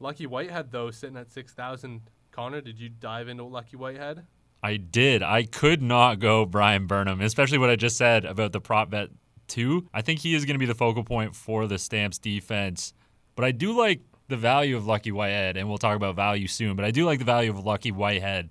[0.00, 2.02] Lucky Whitehead though sitting at six thousand.
[2.30, 4.26] Connor, did you dive into Lucky Whitehead?
[4.62, 5.22] I did.
[5.22, 9.08] I could not go Bryan Burnham, especially what I just said about the prop bet
[9.48, 9.88] two.
[9.92, 12.92] I think he is going to be the focal point for the Stamps defense.
[13.34, 16.76] But I do like the value of Lucky Whitehead, and we'll talk about value soon.
[16.76, 18.50] But I do like the value of Lucky Whitehead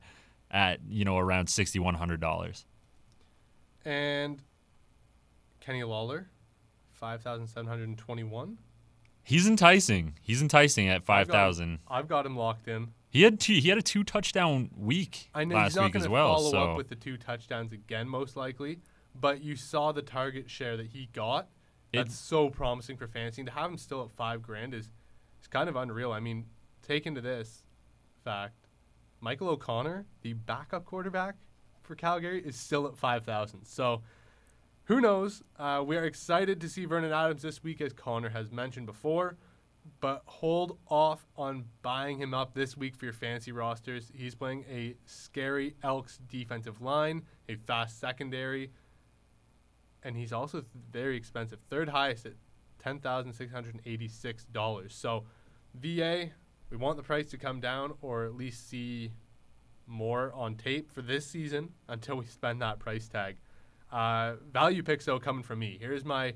[0.50, 2.66] at you know around sixty one hundred dollars.
[3.86, 4.42] And
[5.60, 6.30] Kenny Lawler,
[6.92, 8.58] five thousand seven hundred and twenty-one.
[9.24, 10.14] He's enticing.
[10.22, 11.80] He's enticing at five thousand.
[11.88, 12.90] I've got him locked in.
[13.10, 13.54] He had two.
[13.54, 16.12] He had a two touchdown week I know last he's not week going as to
[16.12, 16.36] well.
[16.36, 18.80] follow so up with the two touchdowns again, most likely.
[19.20, 21.50] But you saw the target share that he got.
[21.92, 23.42] It- That's so promising for fantasy.
[23.42, 24.90] And to have him still at five grand is,
[25.42, 26.12] is kind of unreal.
[26.12, 26.46] I mean,
[26.82, 27.64] take into this
[28.24, 28.68] fact,
[29.20, 31.36] Michael O'Connor, the backup quarterback
[31.82, 33.66] for Calgary, is still at five thousand.
[33.66, 34.02] So.
[34.86, 35.44] Who knows?
[35.60, 39.36] Uh, we are excited to see Vernon Adams this week, as Connor has mentioned before
[40.00, 44.12] but hold off on buying him up this week for your fantasy rosters.
[44.14, 48.72] He's playing a scary Elks defensive line, a fast secondary,
[50.08, 51.60] and he's also very expensive.
[51.70, 52.36] Third highest at
[52.84, 54.92] $10,686.
[54.92, 55.26] So,
[55.76, 56.30] VA,
[56.70, 59.12] we want the price to come down or at least see
[59.86, 63.36] more on tape for this season until we spend that price tag.
[63.92, 65.78] Uh, value picks, though, coming from me.
[65.80, 66.36] Here's my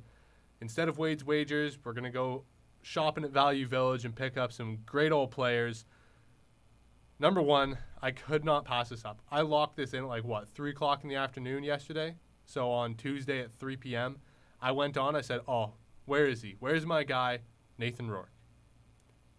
[0.60, 2.44] instead of Wade's wagers, we're going to go
[2.82, 5.86] shopping at Value Village and pick up some great old players.
[7.20, 9.22] Number one, I could not pass this up.
[9.32, 12.16] I locked this in at like what, 3 o'clock in the afternoon yesterday?
[12.46, 14.18] So on Tuesday at 3 p.m.,
[14.62, 15.74] I went on, I said, oh,
[16.06, 16.56] where is he?
[16.60, 17.40] Where's my guy,
[17.78, 18.32] Nathan Rourke?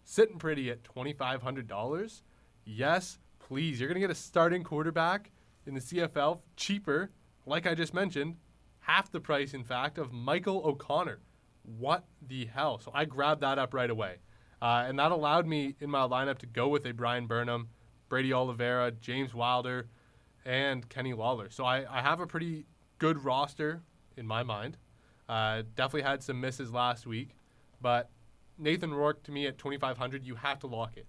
[0.05, 2.23] Sitting pretty at $2,500.
[2.65, 3.79] Yes, please.
[3.79, 5.31] You're going to get a starting quarterback
[5.67, 7.11] in the CFL cheaper,
[7.47, 8.37] like I just mentioned,
[8.81, 11.21] half the price, in fact, of Michael O'Connor.
[11.62, 12.81] what the hell?
[12.81, 14.17] So I grabbed that up right away.
[14.61, 17.69] Uh, and that allowed me in my lineup to go with a Bryan Burnham,
[18.09, 19.88] Brady Oliveira, James Wilder,
[20.45, 21.51] and Kenny Lawler.
[21.51, 22.67] So I, I have a pretty
[23.03, 23.83] good roster
[24.17, 24.77] in my mind.
[25.29, 27.31] Uh, definitely had some misses last week,
[27.81, 28.11] but
[28.57, 31.07] Nathan Rourke to me at 2500, you have to lock it.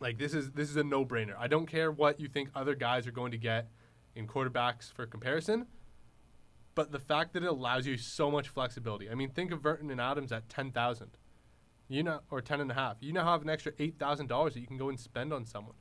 [0.00, 1.34] Like this is this is a no-brainer.
[1.38, 3.68] I don't care what you think other guys are going to get
[4.16, 5.66] in quarterbacks for comparison,
[6.74, 9.10] but the fact that it allows you so much flexibility.
[9.10, 11.10] I mean, think of Vernon and Adams at 10,000.
[11.88, 12.96] You know or 10 and a half.
[13.00, 15.74] You now have an extra $8,000 that you can go and spend on someone.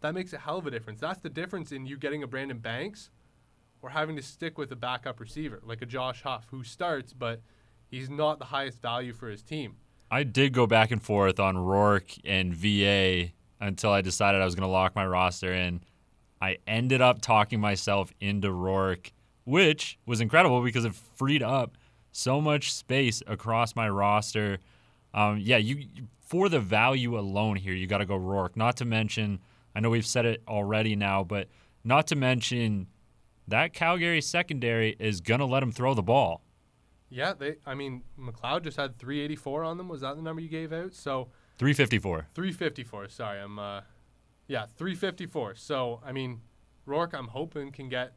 [0.00, 1.00] That makes a hell of a difference.
[1.00, 3.10] That's the difference in you getting a Brandon Banks
[3.82, 7.40] or having to stick with a backup receiver like a Josh Huff who starts but
[7.90, 9.76] he's not the highest value for his team.
[10.10, 14.54] I did go back and forth on Rourke and VA until I decided I was
[14.54, 15.82] going to lock my roster in.
[16.40, 19.12] I ended up talking myself into Rourke,
[19.44, 21.76] which was incredible because it freed up
[22.12, 24.58] so much space across my roster.
[25.12, 25.84] Um, yeah, you
[26.20, 28.56] for the value alone here, you got to go Rourke.
[28.56, 29.40] Not to mention,
[29.74, 31.48] I know we've said it already now, but
[31.84, 32.86] not to mention
[33.48, 36.42] that Calgary secondary is going to let him throw the ball.
[37.10, 37.56] Yeah, they.
[37.66, 39.88] I mean, McLeod just had 384 on them.
[39.88, 40.94] Was that the number you gave out?
[40.94, 42.28] So 354.
[42.34, 43.08] 354.
[43.08, 43.58] Sorry, I'm.
[43.58, 43.80] Uh,
[44.46, 45.54] yeah, 354.
[45.54, 46.42] So I mean,
[46.84, 48.14] Rourke, I'm hoping can get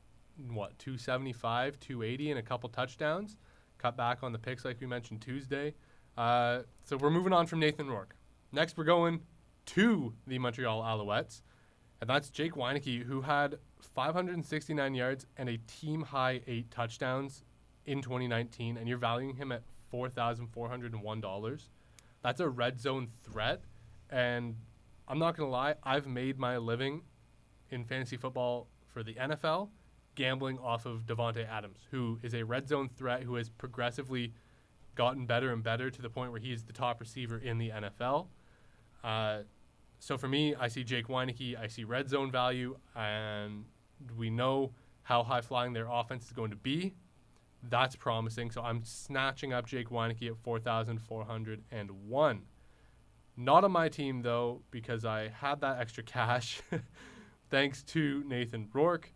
[0.50, 3.38] what 275, 280, and a couple touchdowns.
[3.78, 5.74] Cut back on the picks like we mentioned Tuesday.
[6.18, 8.16] Uh, so we're moving on from Nathan Rourke.
[8.52, 9.22] Next, we're going
[9.68, 11.42] to the Montreal Alouettes,
[12.02, 17.44] and that's Jake Wieneke, who had 569 yards and a team high eight touchdowns
[17.86, 19.64] in 2019, and you're valuing him at
[19.94, 21.62] $4,401.
[22.24, 23.62] That's a red zone threat.
[24.10, 24.56] And
[25.08, 27.02] I'm not going to lie, I've made my living
[27.70, 29.70] in fantasy football for the NFL
[30.16, 34.34] gambling off of Davante Adams, who is a red zone threat who has progressively
[34.96, 38.28] gotten better and better to the point where he's the top receiver in the NFL.
[39.04, 39.40] Uh,
[40.02, 43.66] so for me, I see Jake Wieneke, I see red zone value, and
[44.18, 44.72] we know
[45.04, 46.96] how high flying their offense is going to be.
[47.70, 48.50] That's promising.
[48.50, 52.42] So I'm snatching up Jake Wieneke at 4,401.
[53.38, 56.64] Not on my team, though, because I had that extra cash
[57.52, 59.14] thanks to Nathan Rourke.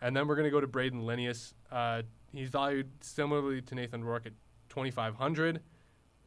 [0.00, 1.52] And then we're going to go to Brayden Lenius.
[1.70, 2.00] Uh,
[2.32, 4.32] he's valued similarly to Nathan Rourke at
[4.70, 5.60] 2,500.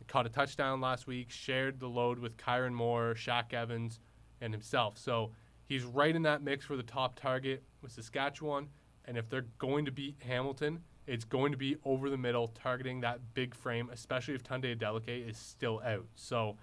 [0.09, 3.99] Caught a touchdown last week, shared the load with Kyran Moore, Shaq Evans,
[4.41, 4.97] and himself.
[4.97, 5.31] So
[5.65, 8.67] he's right in that mix for the top target with Saskatchewan.
[9.05, 13.01] And if they're going to beat Hamilton, it's going to be over the middle, targeting
[13.01, 16.07] that big frame, especially if Tunde Adeleke is still out.
[16.15, 16.57] So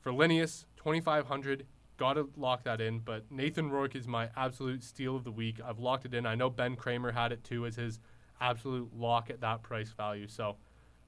[0.00, 3.00] for Lenius, 2,500, got to lock that in.
[3.00, 5.60] But Nathan Rourke is my absolute steal of the week.
[5.64, 6.24] I've locked it in.
[6.24, 7.98] I know Ben Kramer had it too as his
[8.40, 10.26] absolute lock at that price value.
[10.26, 10.56] So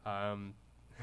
[0.04, 0.54] um,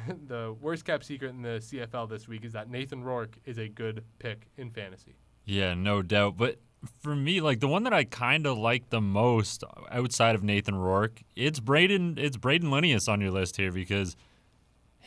[0.28, 3.68] the worst kept secret in the CFL this week is that Nathan Rourke is a
[3.68, 5.16] good pick in fantasy.
[5.46, 6.38] Yeah, no doubt.
[6.38, 6.60] But
[7.02, 10.76] for me, like the one that I kind of like the most outside of Nathan
[10.76, 12.18] Rourke, it's Brayden.
[12.18, 14.16] It's Brayden Lenius on your list here because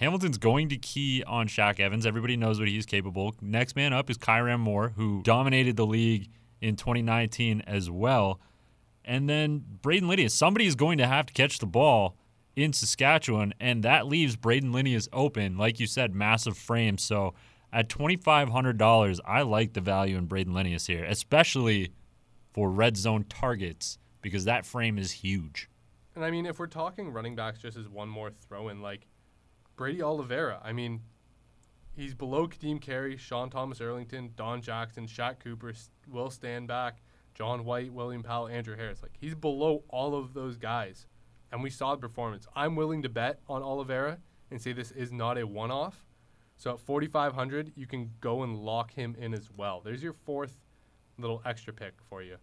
[0.01, 2.07] Hamilton's going to key on Shaq Evans.
[2.07, 3.35] Everybody knows what he's capable.
[3.41, 6.29] Next man up is Kyran Moore, who dominated the league
[6.61, 8.41] in 2019 as well.
[9.05, 10.31] And then Brayden Lenius.
[10.31, 12.17] Somebody is going to have to catch the ball
[12.57, 15.57] in Saskatchewan, and that leaves Brayden Lenius open.
[15.57, 16.99] Like you said, massive frame.
[16.99, 17.35] So
[17.73, 21.93] at $2,500, I like the value in Brayden Lenius here, especially
[22.53, 25.69] for red zone targets because that frame is huge.
[26.15, 29.07] And I mean, if we're talking running backs just as one more throw in, like
[29.77, 31.01] Brady Oliveira, I mean,
[31.97, 35.73] he's below Kadeem Carey, Sean Thomas Erlington, Don Jackson, Shaq Cooper,
[36.09, 36.93] Will Stanback,
[37.35, 39.03] John White, William Powell, Andrew Harris.
[39.03, 41.07] Like, he's below all of those guys.
[41.53, 42.47] And we saw the performance.
[42.57, 44.19] I'm willing to bet on Oliveira
[44.51, 46.05] and say this is not a one off
[46.63, 49.81] so at 4,500, you can go and lock him in as well.
[49.85, 50.61] There's your fourth
[51.19, 52.37] little extra pick for you.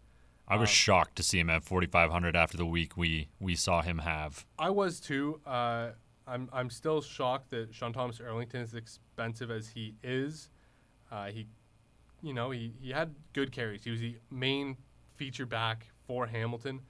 [0.46, 3.82] I was um, shocked to see him at 4,500 after the week we we saw
[3.82, 4.46] him have.
[4.58, 5.40] I was too.
[5.46, 5.92] Uh,
[6.28, 10.50] I'm I'm still shocked that Sean Thomas Erlington is expensive as he is.
[11.10, 11.48] Uh, he,
[12.22, 13.86] you know, he, he had good carries.
[13.86, 14.76] He was the main
[15.16, 16.82] feature back for Hamilton,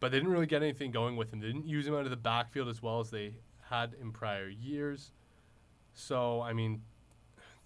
[0.00, 1.40] but they didn't really get anything going with him.
[1.40, 3.34] They didn't use him out of the backfield as well as they
[3.68, 5.12] had in prior years.
[5.92, 6.82] So, I mean,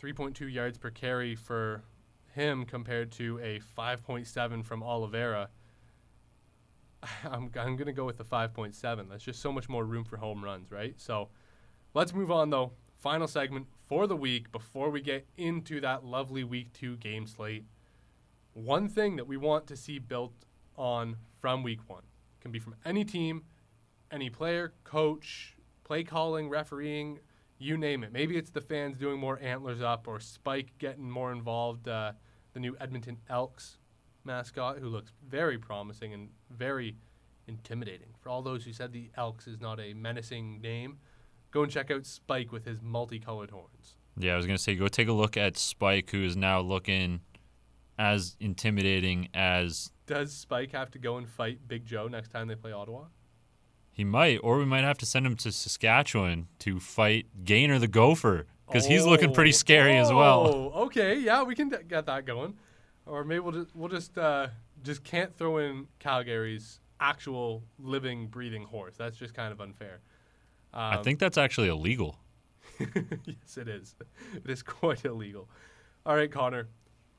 [0.03, 1.85] 3.2 yards per carry for
[2.35, 5.49] him compared to a 5.7 from Oliveira.
[7.24, 9.09] I'm, I'm going to go with the 5.7.
[9.09, 10.95] That's just so much more room for home runs, right?
[10.97, 11.28] So
[11.95, 12.72] let's move on, though.
[12.97, 17.64] Final segment for the week before we get into that lovely week two game slate.
[18.55, 20.32] One thing that we want to see built
[20.76, 22.03] on from week one
[22.45, 23.42] can be from any team,
[24.11, 27.18] any player, coach, play calling, refereeing,
[27.59, 28.12] you name it.
[28.12, 31.88] Maybe it's the fans doing more antlers up or Spike getting more involved.
[31.88, 32.12] Uh,
[32.53, 33.78] the new Edmonton Elks
[34.24, 36.97] mascot, who looks very promising and very
[37.49, 38.09] intimidating.
[38.20, 40.99] For all those who said the Elks is not a menacing name,
[41.51, 43.97] go and check out Spike with his multicolored horns.
[44.18, 47.22] Yeah, I was gonna say go take a look at Spike, who is now looking
[47.99, 52.55] as intimidating as Does Spike have to go and fight Big Joe next time they
[52.57, 53.05] play Ottawa?
[53.92, 57.86] he might, or we might have to send him to Saskatchewan to fight Gainer the
[57.86, 60.47] Gopher because he's looking pretty Oh, scary as well.
[60.74, 62.55] Oh, okay, yeah, we can d- get that going,
[63.07, 64.49] or maybe we'll just we'll just uh,
[64.82, 68.95] just can't throw in Calgary's actual living, breathing horse.
[68.97, 70.01] That's just kind of unfair.
[70.72, 72.18] I Um, think that's actually illegal.
[72.80, 73.95] yes, it is.
[74.45, 75.49] It is quite illegal.
[76.05, 76.66] All right, Connor.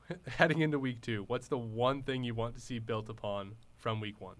[0.28, 4.00] Heading into week two, what's the one thing you want to see built upon from
[4.00, 4.36] week one?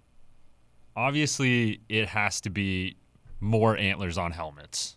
[0.94, 2.96] Obviously, it has to be
[3.40, 4.96] more antlers on helmets.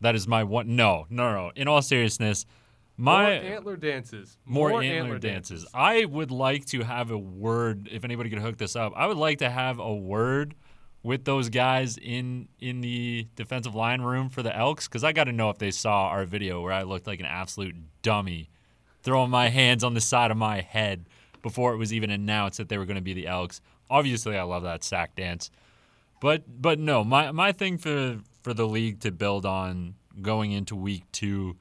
[0.00, 0.76] That is my one.
[0.76, 1.52] No, no, no.
[1.56, 2.46] In all seriousness,
[2.96, 4.38] my more antler dances.
[4.44, 5.66] more, antler, dances.
[5.72, 7.88] I would like to have a word.
[7.90, 10.54] If anybody could hook this up, I would like to have a word
[11.02, 15.24] with those guys in in the defensive line room for the Elks because I got
[15.24, 18.50] to know if they saw our video where I looked like an absolute dummy,
[19.08, 21.06] throwing my hands on the side of my head
[21.42, 23.60] before it was even announced that they were going to be the Elks.
[23.90, 25.50] Obviously, I love that sack dance,
[26.20, 30.76] but but no, my my thing for for the league to build on going into
[30.76, 31.56] week two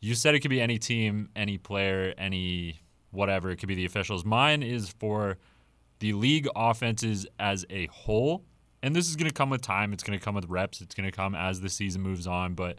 [0.00, 3.50] you said it could be any team, any player, any whatever.
[3.50, 4.24] It could be the officials.
[4.24, 5.38] Mine is for
[5.98, 8.44] the league offenses as a whole.
[8.82, 9.92] And this is going to come with time.
[9.92, 10.80] It's going to come with reps.
[10.80, 12.54] It's going to come as the season moves on.
[12.54, 12.78] But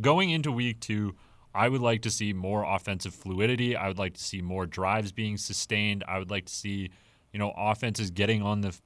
[0.00, 1.14] going into week two,
[1.54, 3.76] I would like to see more offensive fluidity.
[3.76, 6.02] I would like to see more drives being sustained.
[6.08, 6.90] I would like to see,
[7.32, 8.76] you know, offenses getting on the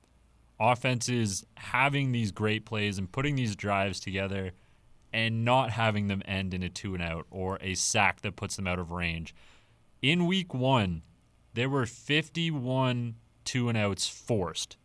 [0.60, 4.52] offenses having these great plays and putting these drives together
[5.12, 8.56] and not having them end in a two and out or a sack that puts
[8.56, 9.34] them out of range.
[10.02, 11.02] In week one,
[11.54, 13.14] there were 51
[13.44, 14.76] two and outs forced.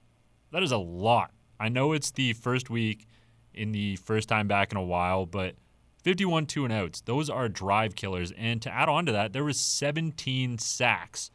[0.51, 1.31] That is a lot.
[1.59, 3.07] I know it's the first week
[3.53, 5.55] in the first time back in a while, but
[6.04, 8.32] 51 two and outs, those are drive killers.
[8.38, 11.32] And to add on to that, there was 17 sacks.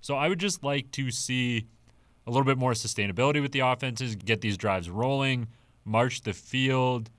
[0.00, 1.66] So I would just like to see
[2.26, 5.48] a little bit more sustainability with the offenses, get these drives rolling,
[5.84, 7.10] march the field,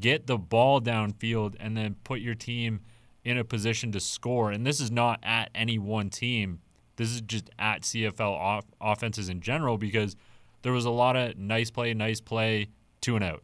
[0.00, 2.80] get the ball downfield, and then put your team
[3.24, 4.50] in a position to score.
[4.50, 6.60] And this is not at any one team.
[6.96, 10.16] This is just at CFL off- offenses in general because
[10.62, 12.68] there was a lot of nice play, nice play,
[13.00, 13.42] two and out.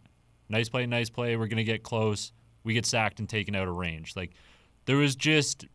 [0.48, 1.36] Nice play, nice play.
[1.36, 2.32] We're going to get close.
[2.64, 4.16] We get sacked and taken out of range.
[4.16, 4.32] Like
[4.86, 5.66] there was just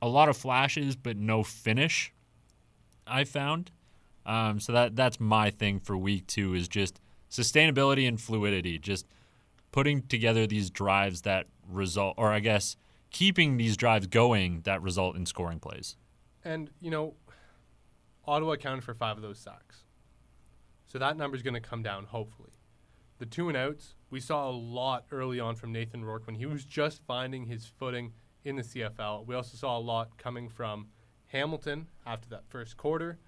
[0.00, 2.12] a lot of flashes, but no finish.
[3.06, 3.70] I found.
[4.24, 7.00] Um, so that that's my thing for week two is just
[7.30, 8.78] sustainability and fluidity.
[8.78, 9.06] Just
[9.72, 12.76] putting together these drives that result, or I guess
[13.10, 15.96] keeping these drives going that result in scoring plays.
[16.44, 17.14] And, you know,
[18.26, 19.84] Ottawa accounted for five of those sacks.
[20.86, 22.52] So that number is going to come down, hopefully.
[23.18, 26.46] The two and outs, we saw a lot early on from Nathan Rourke when he
[26.46, 28.14] was just finding his footing
[28.46, 29.26] in the CFL.
[29.26, 30.86] We also saw a lot coming from
[31.26, 33.18] Hamilton after that first quarter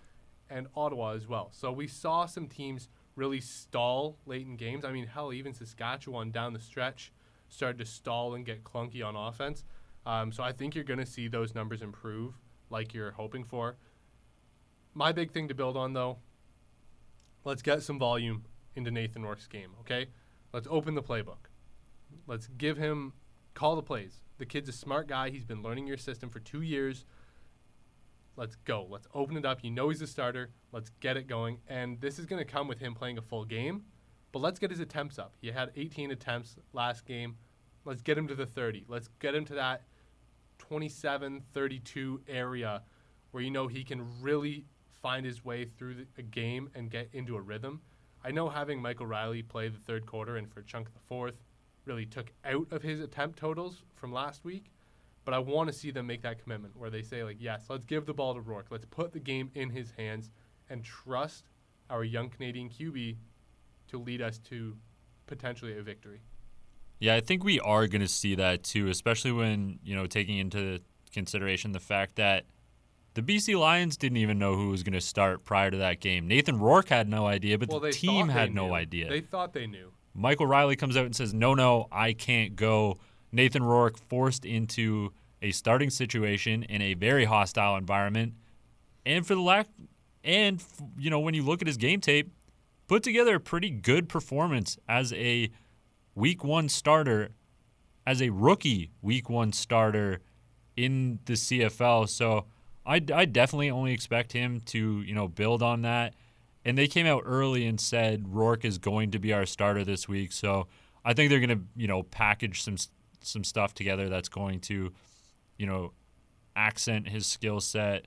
[0.49, 1.51] and Ottawa as well.
[1.53, 4.83] So we saw some teams really stall late in games.
[4.83, 7.13] I mean, hell, even Saskatchewan down the stretch
[7.51, 9.65] started to stall and get clunky on offense.
[10.07, 12.33] Um, so I think you're going to see those numbers improve
[12.71, 13.77] like you're hoping for.
[14.95, 16.17] My big thing to build on, though,
[17.45, 20.07] let's get some volume into Nathan Rourke's game, okay?
[20.53, 21.49] Let's open the playbook.
[22.27, 23.13] Let's give him
[23.55, 24.21] call the plays.
[24.39, 25.31] The kid's a smart guy.
[25.31, 27.05] He's been learning your system for two years.
[28.37, 28.87] Let's go.
[28.89, 29.65] Let's open it up.
[29.65, 30.51] You know he's a starter.
[30.73, 31.59] Let's get it going.
[31.69, 33.83] And this is going to come with him playing a full game.
[34.31, 35.35] But let's get his attempts up.
[35.41, 37.37] He had 18 attempts last game.
[37.85, 38.85] Let's get him to the 30.
[38.87, 39.83] Let's get him to that
[40.59, 42.83] 27, 32 area
[43.33, 44.67] where you know he can really
[45.03, 47.81] find his way through the, a game and get into a rhythm.
[48.25, 51.37] I know having Michael Reilly play the third quarter and for chunk the fourth
[51.85, 54.73] really took out of his attempt totals from last week.
[55.25, 57.85] But I want to see them make that commitment where they say, like, yes, let's
[57.85, 58.69] give the ball to Rourke.
[58.71, 60.31] Let's put the game in his hands
[60.71, 61.45] and trust
[61.91, 63.17] our young Canadian QB
[63.89, 64.77] to lead us to
[65.27, 66.21] potentially a victory.
[66.99, 70.39] Yeah, I think we are going to see that too, especially when, you know, taking
[70.39, 70.81] into
[71.13, 72.45] consideration the fact that
[73.19, 76.29] the BC Lions didn't even know who was going to start prior to that game.
[76.29, 78.75] Nathan Rourke had no idea, but well, the team had no knew.
[78.75, 79.09] idea.
[79.09, 79.91] They thought they knew.
[80.15, 83.01] Michael Reilly comes out and says, "No, no, I can't go."
[83.33, 85.13] Nathan Rourke forced into
[85.43, 88.35] a starting situation in a very hostile environment,
[89.05, 89.67] and for the lack,
[90.23, 90.63] and
[90.97, 92.31] you know when you look at his game tape,
[92.87, 95.51] put together a pretty good performance as a
[96.15, 97.31] week one starter
[98.07, 100.21] as a rookie week one starter
[100.77, 102.09] in the CFL.
[102.09, 102.47] So
[102.89, 106.15] I, I definitely only expect him to, you know, build on that.
[106.65, 110.09] And they came out early and said Rourke is going to be our starter this
[110.09, 110.33] week.
[110.33, 110.67] So
[111.05, 112.77] I think they're going to, you know, package some
[113.21, 114.93] some stuff together that's going to,
[115.59, 115.93] you know,
[116.57, 118.07] accent his skill set.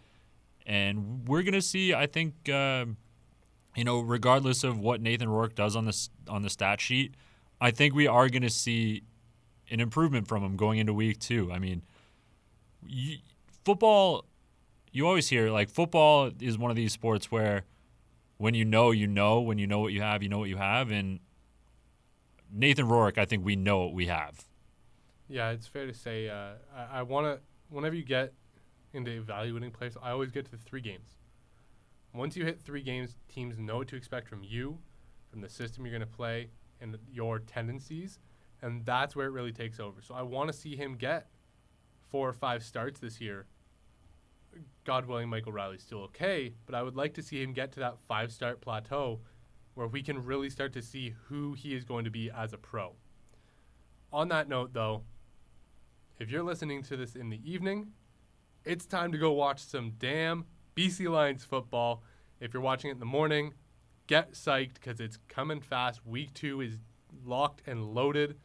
[0.66, 2.86] And we're going to see, I think, uh,
[3.76, 7.16] you know, regardless of what Nathan Rourke does on the on the stat sheet,
[7.60, 9.04] I think we are going to see
[9.70, 11.52] an improvement from him going into week two.
[11.52, 11.84] I mean,
[13.64, 14.26] football,
[14.92, 17.64] you always hear like football is one of these sports where
[18.38, 20.58] when you know, you know, when you know what you have, you know what you
[20.58, 20.92] have.
[20.92, 21.20] And
[22.52, 24.46] Nathan Rourke, I think we know what we have.
[25.28, 26.28] Yeah, it's fair to say.
[26.28, 27.40] Uh, I, I want to,
[27.70, 28.34] whenever you get
[28.94, 31.12] into evaluating players, I always get to three games.
[32.14, 34.80] Once you hit three games, teams know what to expect from you,
[35.30, 36.50] from the system you're going to play,
[36.82, 38.20] and your tendencies.
[38.62, 40.02] And that's where it really takes over.
[40.02, 41.28] So I want to see him get
[42.10, 43.46] four or five starts this year.
[44.84, 47.80] God willing, Michael Reilly's still okay, but I would like to see him get to
[47.82, 49.20] that five start plateau
[49.74, 52.58] where we can really start to see who he is going to be as a
[52.58, 52.94] pro.
[54.12, 55.04] On that note, though,
[56.20, 57.94] if you're listening to this in the evening,
[58.66, 60.46] it's time to go watch some damn
[60.76, 62.04] BC Lions football.
[62.40, 63.54] If you're watching it in the morning,
[64.08, 66.06] get psyched because it's coming fast.
[66.06, 66.78] Week two is
[67.26, 68.38] locked and loaded.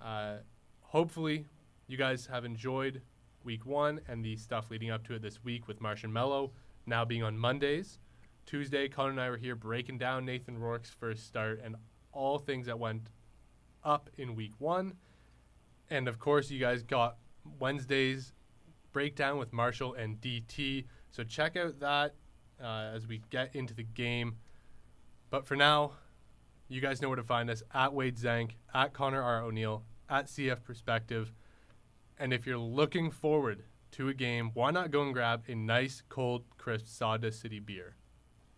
[0.00, 0.36] Uh,
[0.80, 1.46] hopefully,
[1.86, 3.02] you guys have enjoyed
[3.44, 6.52] week one and the stuff leading up to it this week with Marsh and Mello
[6.86, 7.98] now being on Mondays.
[8.46, 11.76] Tuesday, Connor and I were here breaking down Nathan Rourke's first start and
[12.12, 13.08] all things that went
[13.84, 14.94] up in week one.
[15.88, 17.16] And of course, you guys got
[17.58, 18.32] Wednesday's
[18.92, 20.86] breakdown with Marshall and DT.
[21.10, 22.14] So check out that
[22.62, 24.36] uh, as we get into the game.
[25.30, 25.92] But for now,
[26.68, 29.42] you guys know where to find us at Wade Zank, at Connor R.
[29.42, 31.32] O'Neill, at CF Perspective.
[32.20, 33.62] And if you're looking forward
[33.92, 37.94] to a game, why not go and grab a nice, cold, crisp Sawdust City beer?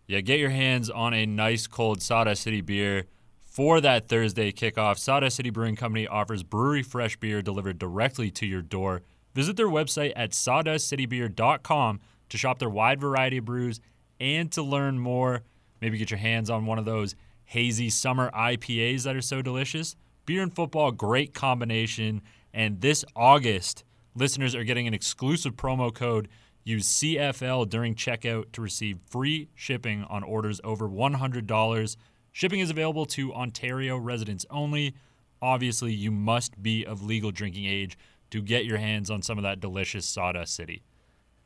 [0.05, 3.05] Yeah, get your hands on a nice, cold Sawdust City beer
[3.41, 4.97] for that Thursday kickoff.
[4.97, 9.01] Sawdust City Brewing Company offers brewery fresh beer delivered directly to your door.
[9.33, 13.79] Visit their website at sawdustcitybeer.com to shop their wide variety of brews
[14.19, 15.43] and to learn more.
[15.79, 19.95] Maybe get your hands on one of those hazy summer IPAs that are so delicious.
[20.25, 22.21] Beer and football, great combination.
[22.53, 23.83] And this August,
[24.15, 26.27] listeners are getting an exclusive promo code.
[26.63, 31.97] Use CFL during checkout to receive free shipping on orders over $100.
[32.31, 34.95] Shipping is available to Ontario residents only.
[35.41, 37.97] Obviously, you must be of legal drinking age
[38.29, 40.83] to get your hands on some of that delicious Sawdust City.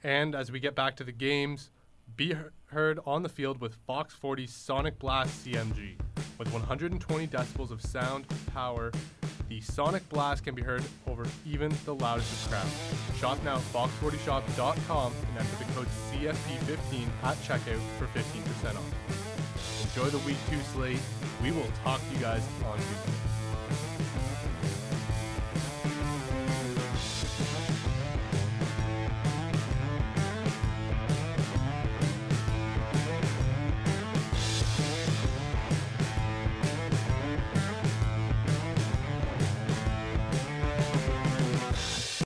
[0.03, 1.71] And as we get back to the games,
[2.15, 2.35] be
[2.67, 5.95] heard on the field with Fox 40 Sonik Blast CMG.
[6.37, 8.91] With 120 decibels of sound power,
[9.49, 13.19] the Sonik Blast can be heard over even the loudest of crowds.
[13.19, 19.95] Shop now at fox40shop.com and enter the code CFP15 at checkout for 15% off.
[19.95, 20.99] Enjoy the week two slate.
[21.41, 24.36] We will talk to you guys on Tuesday.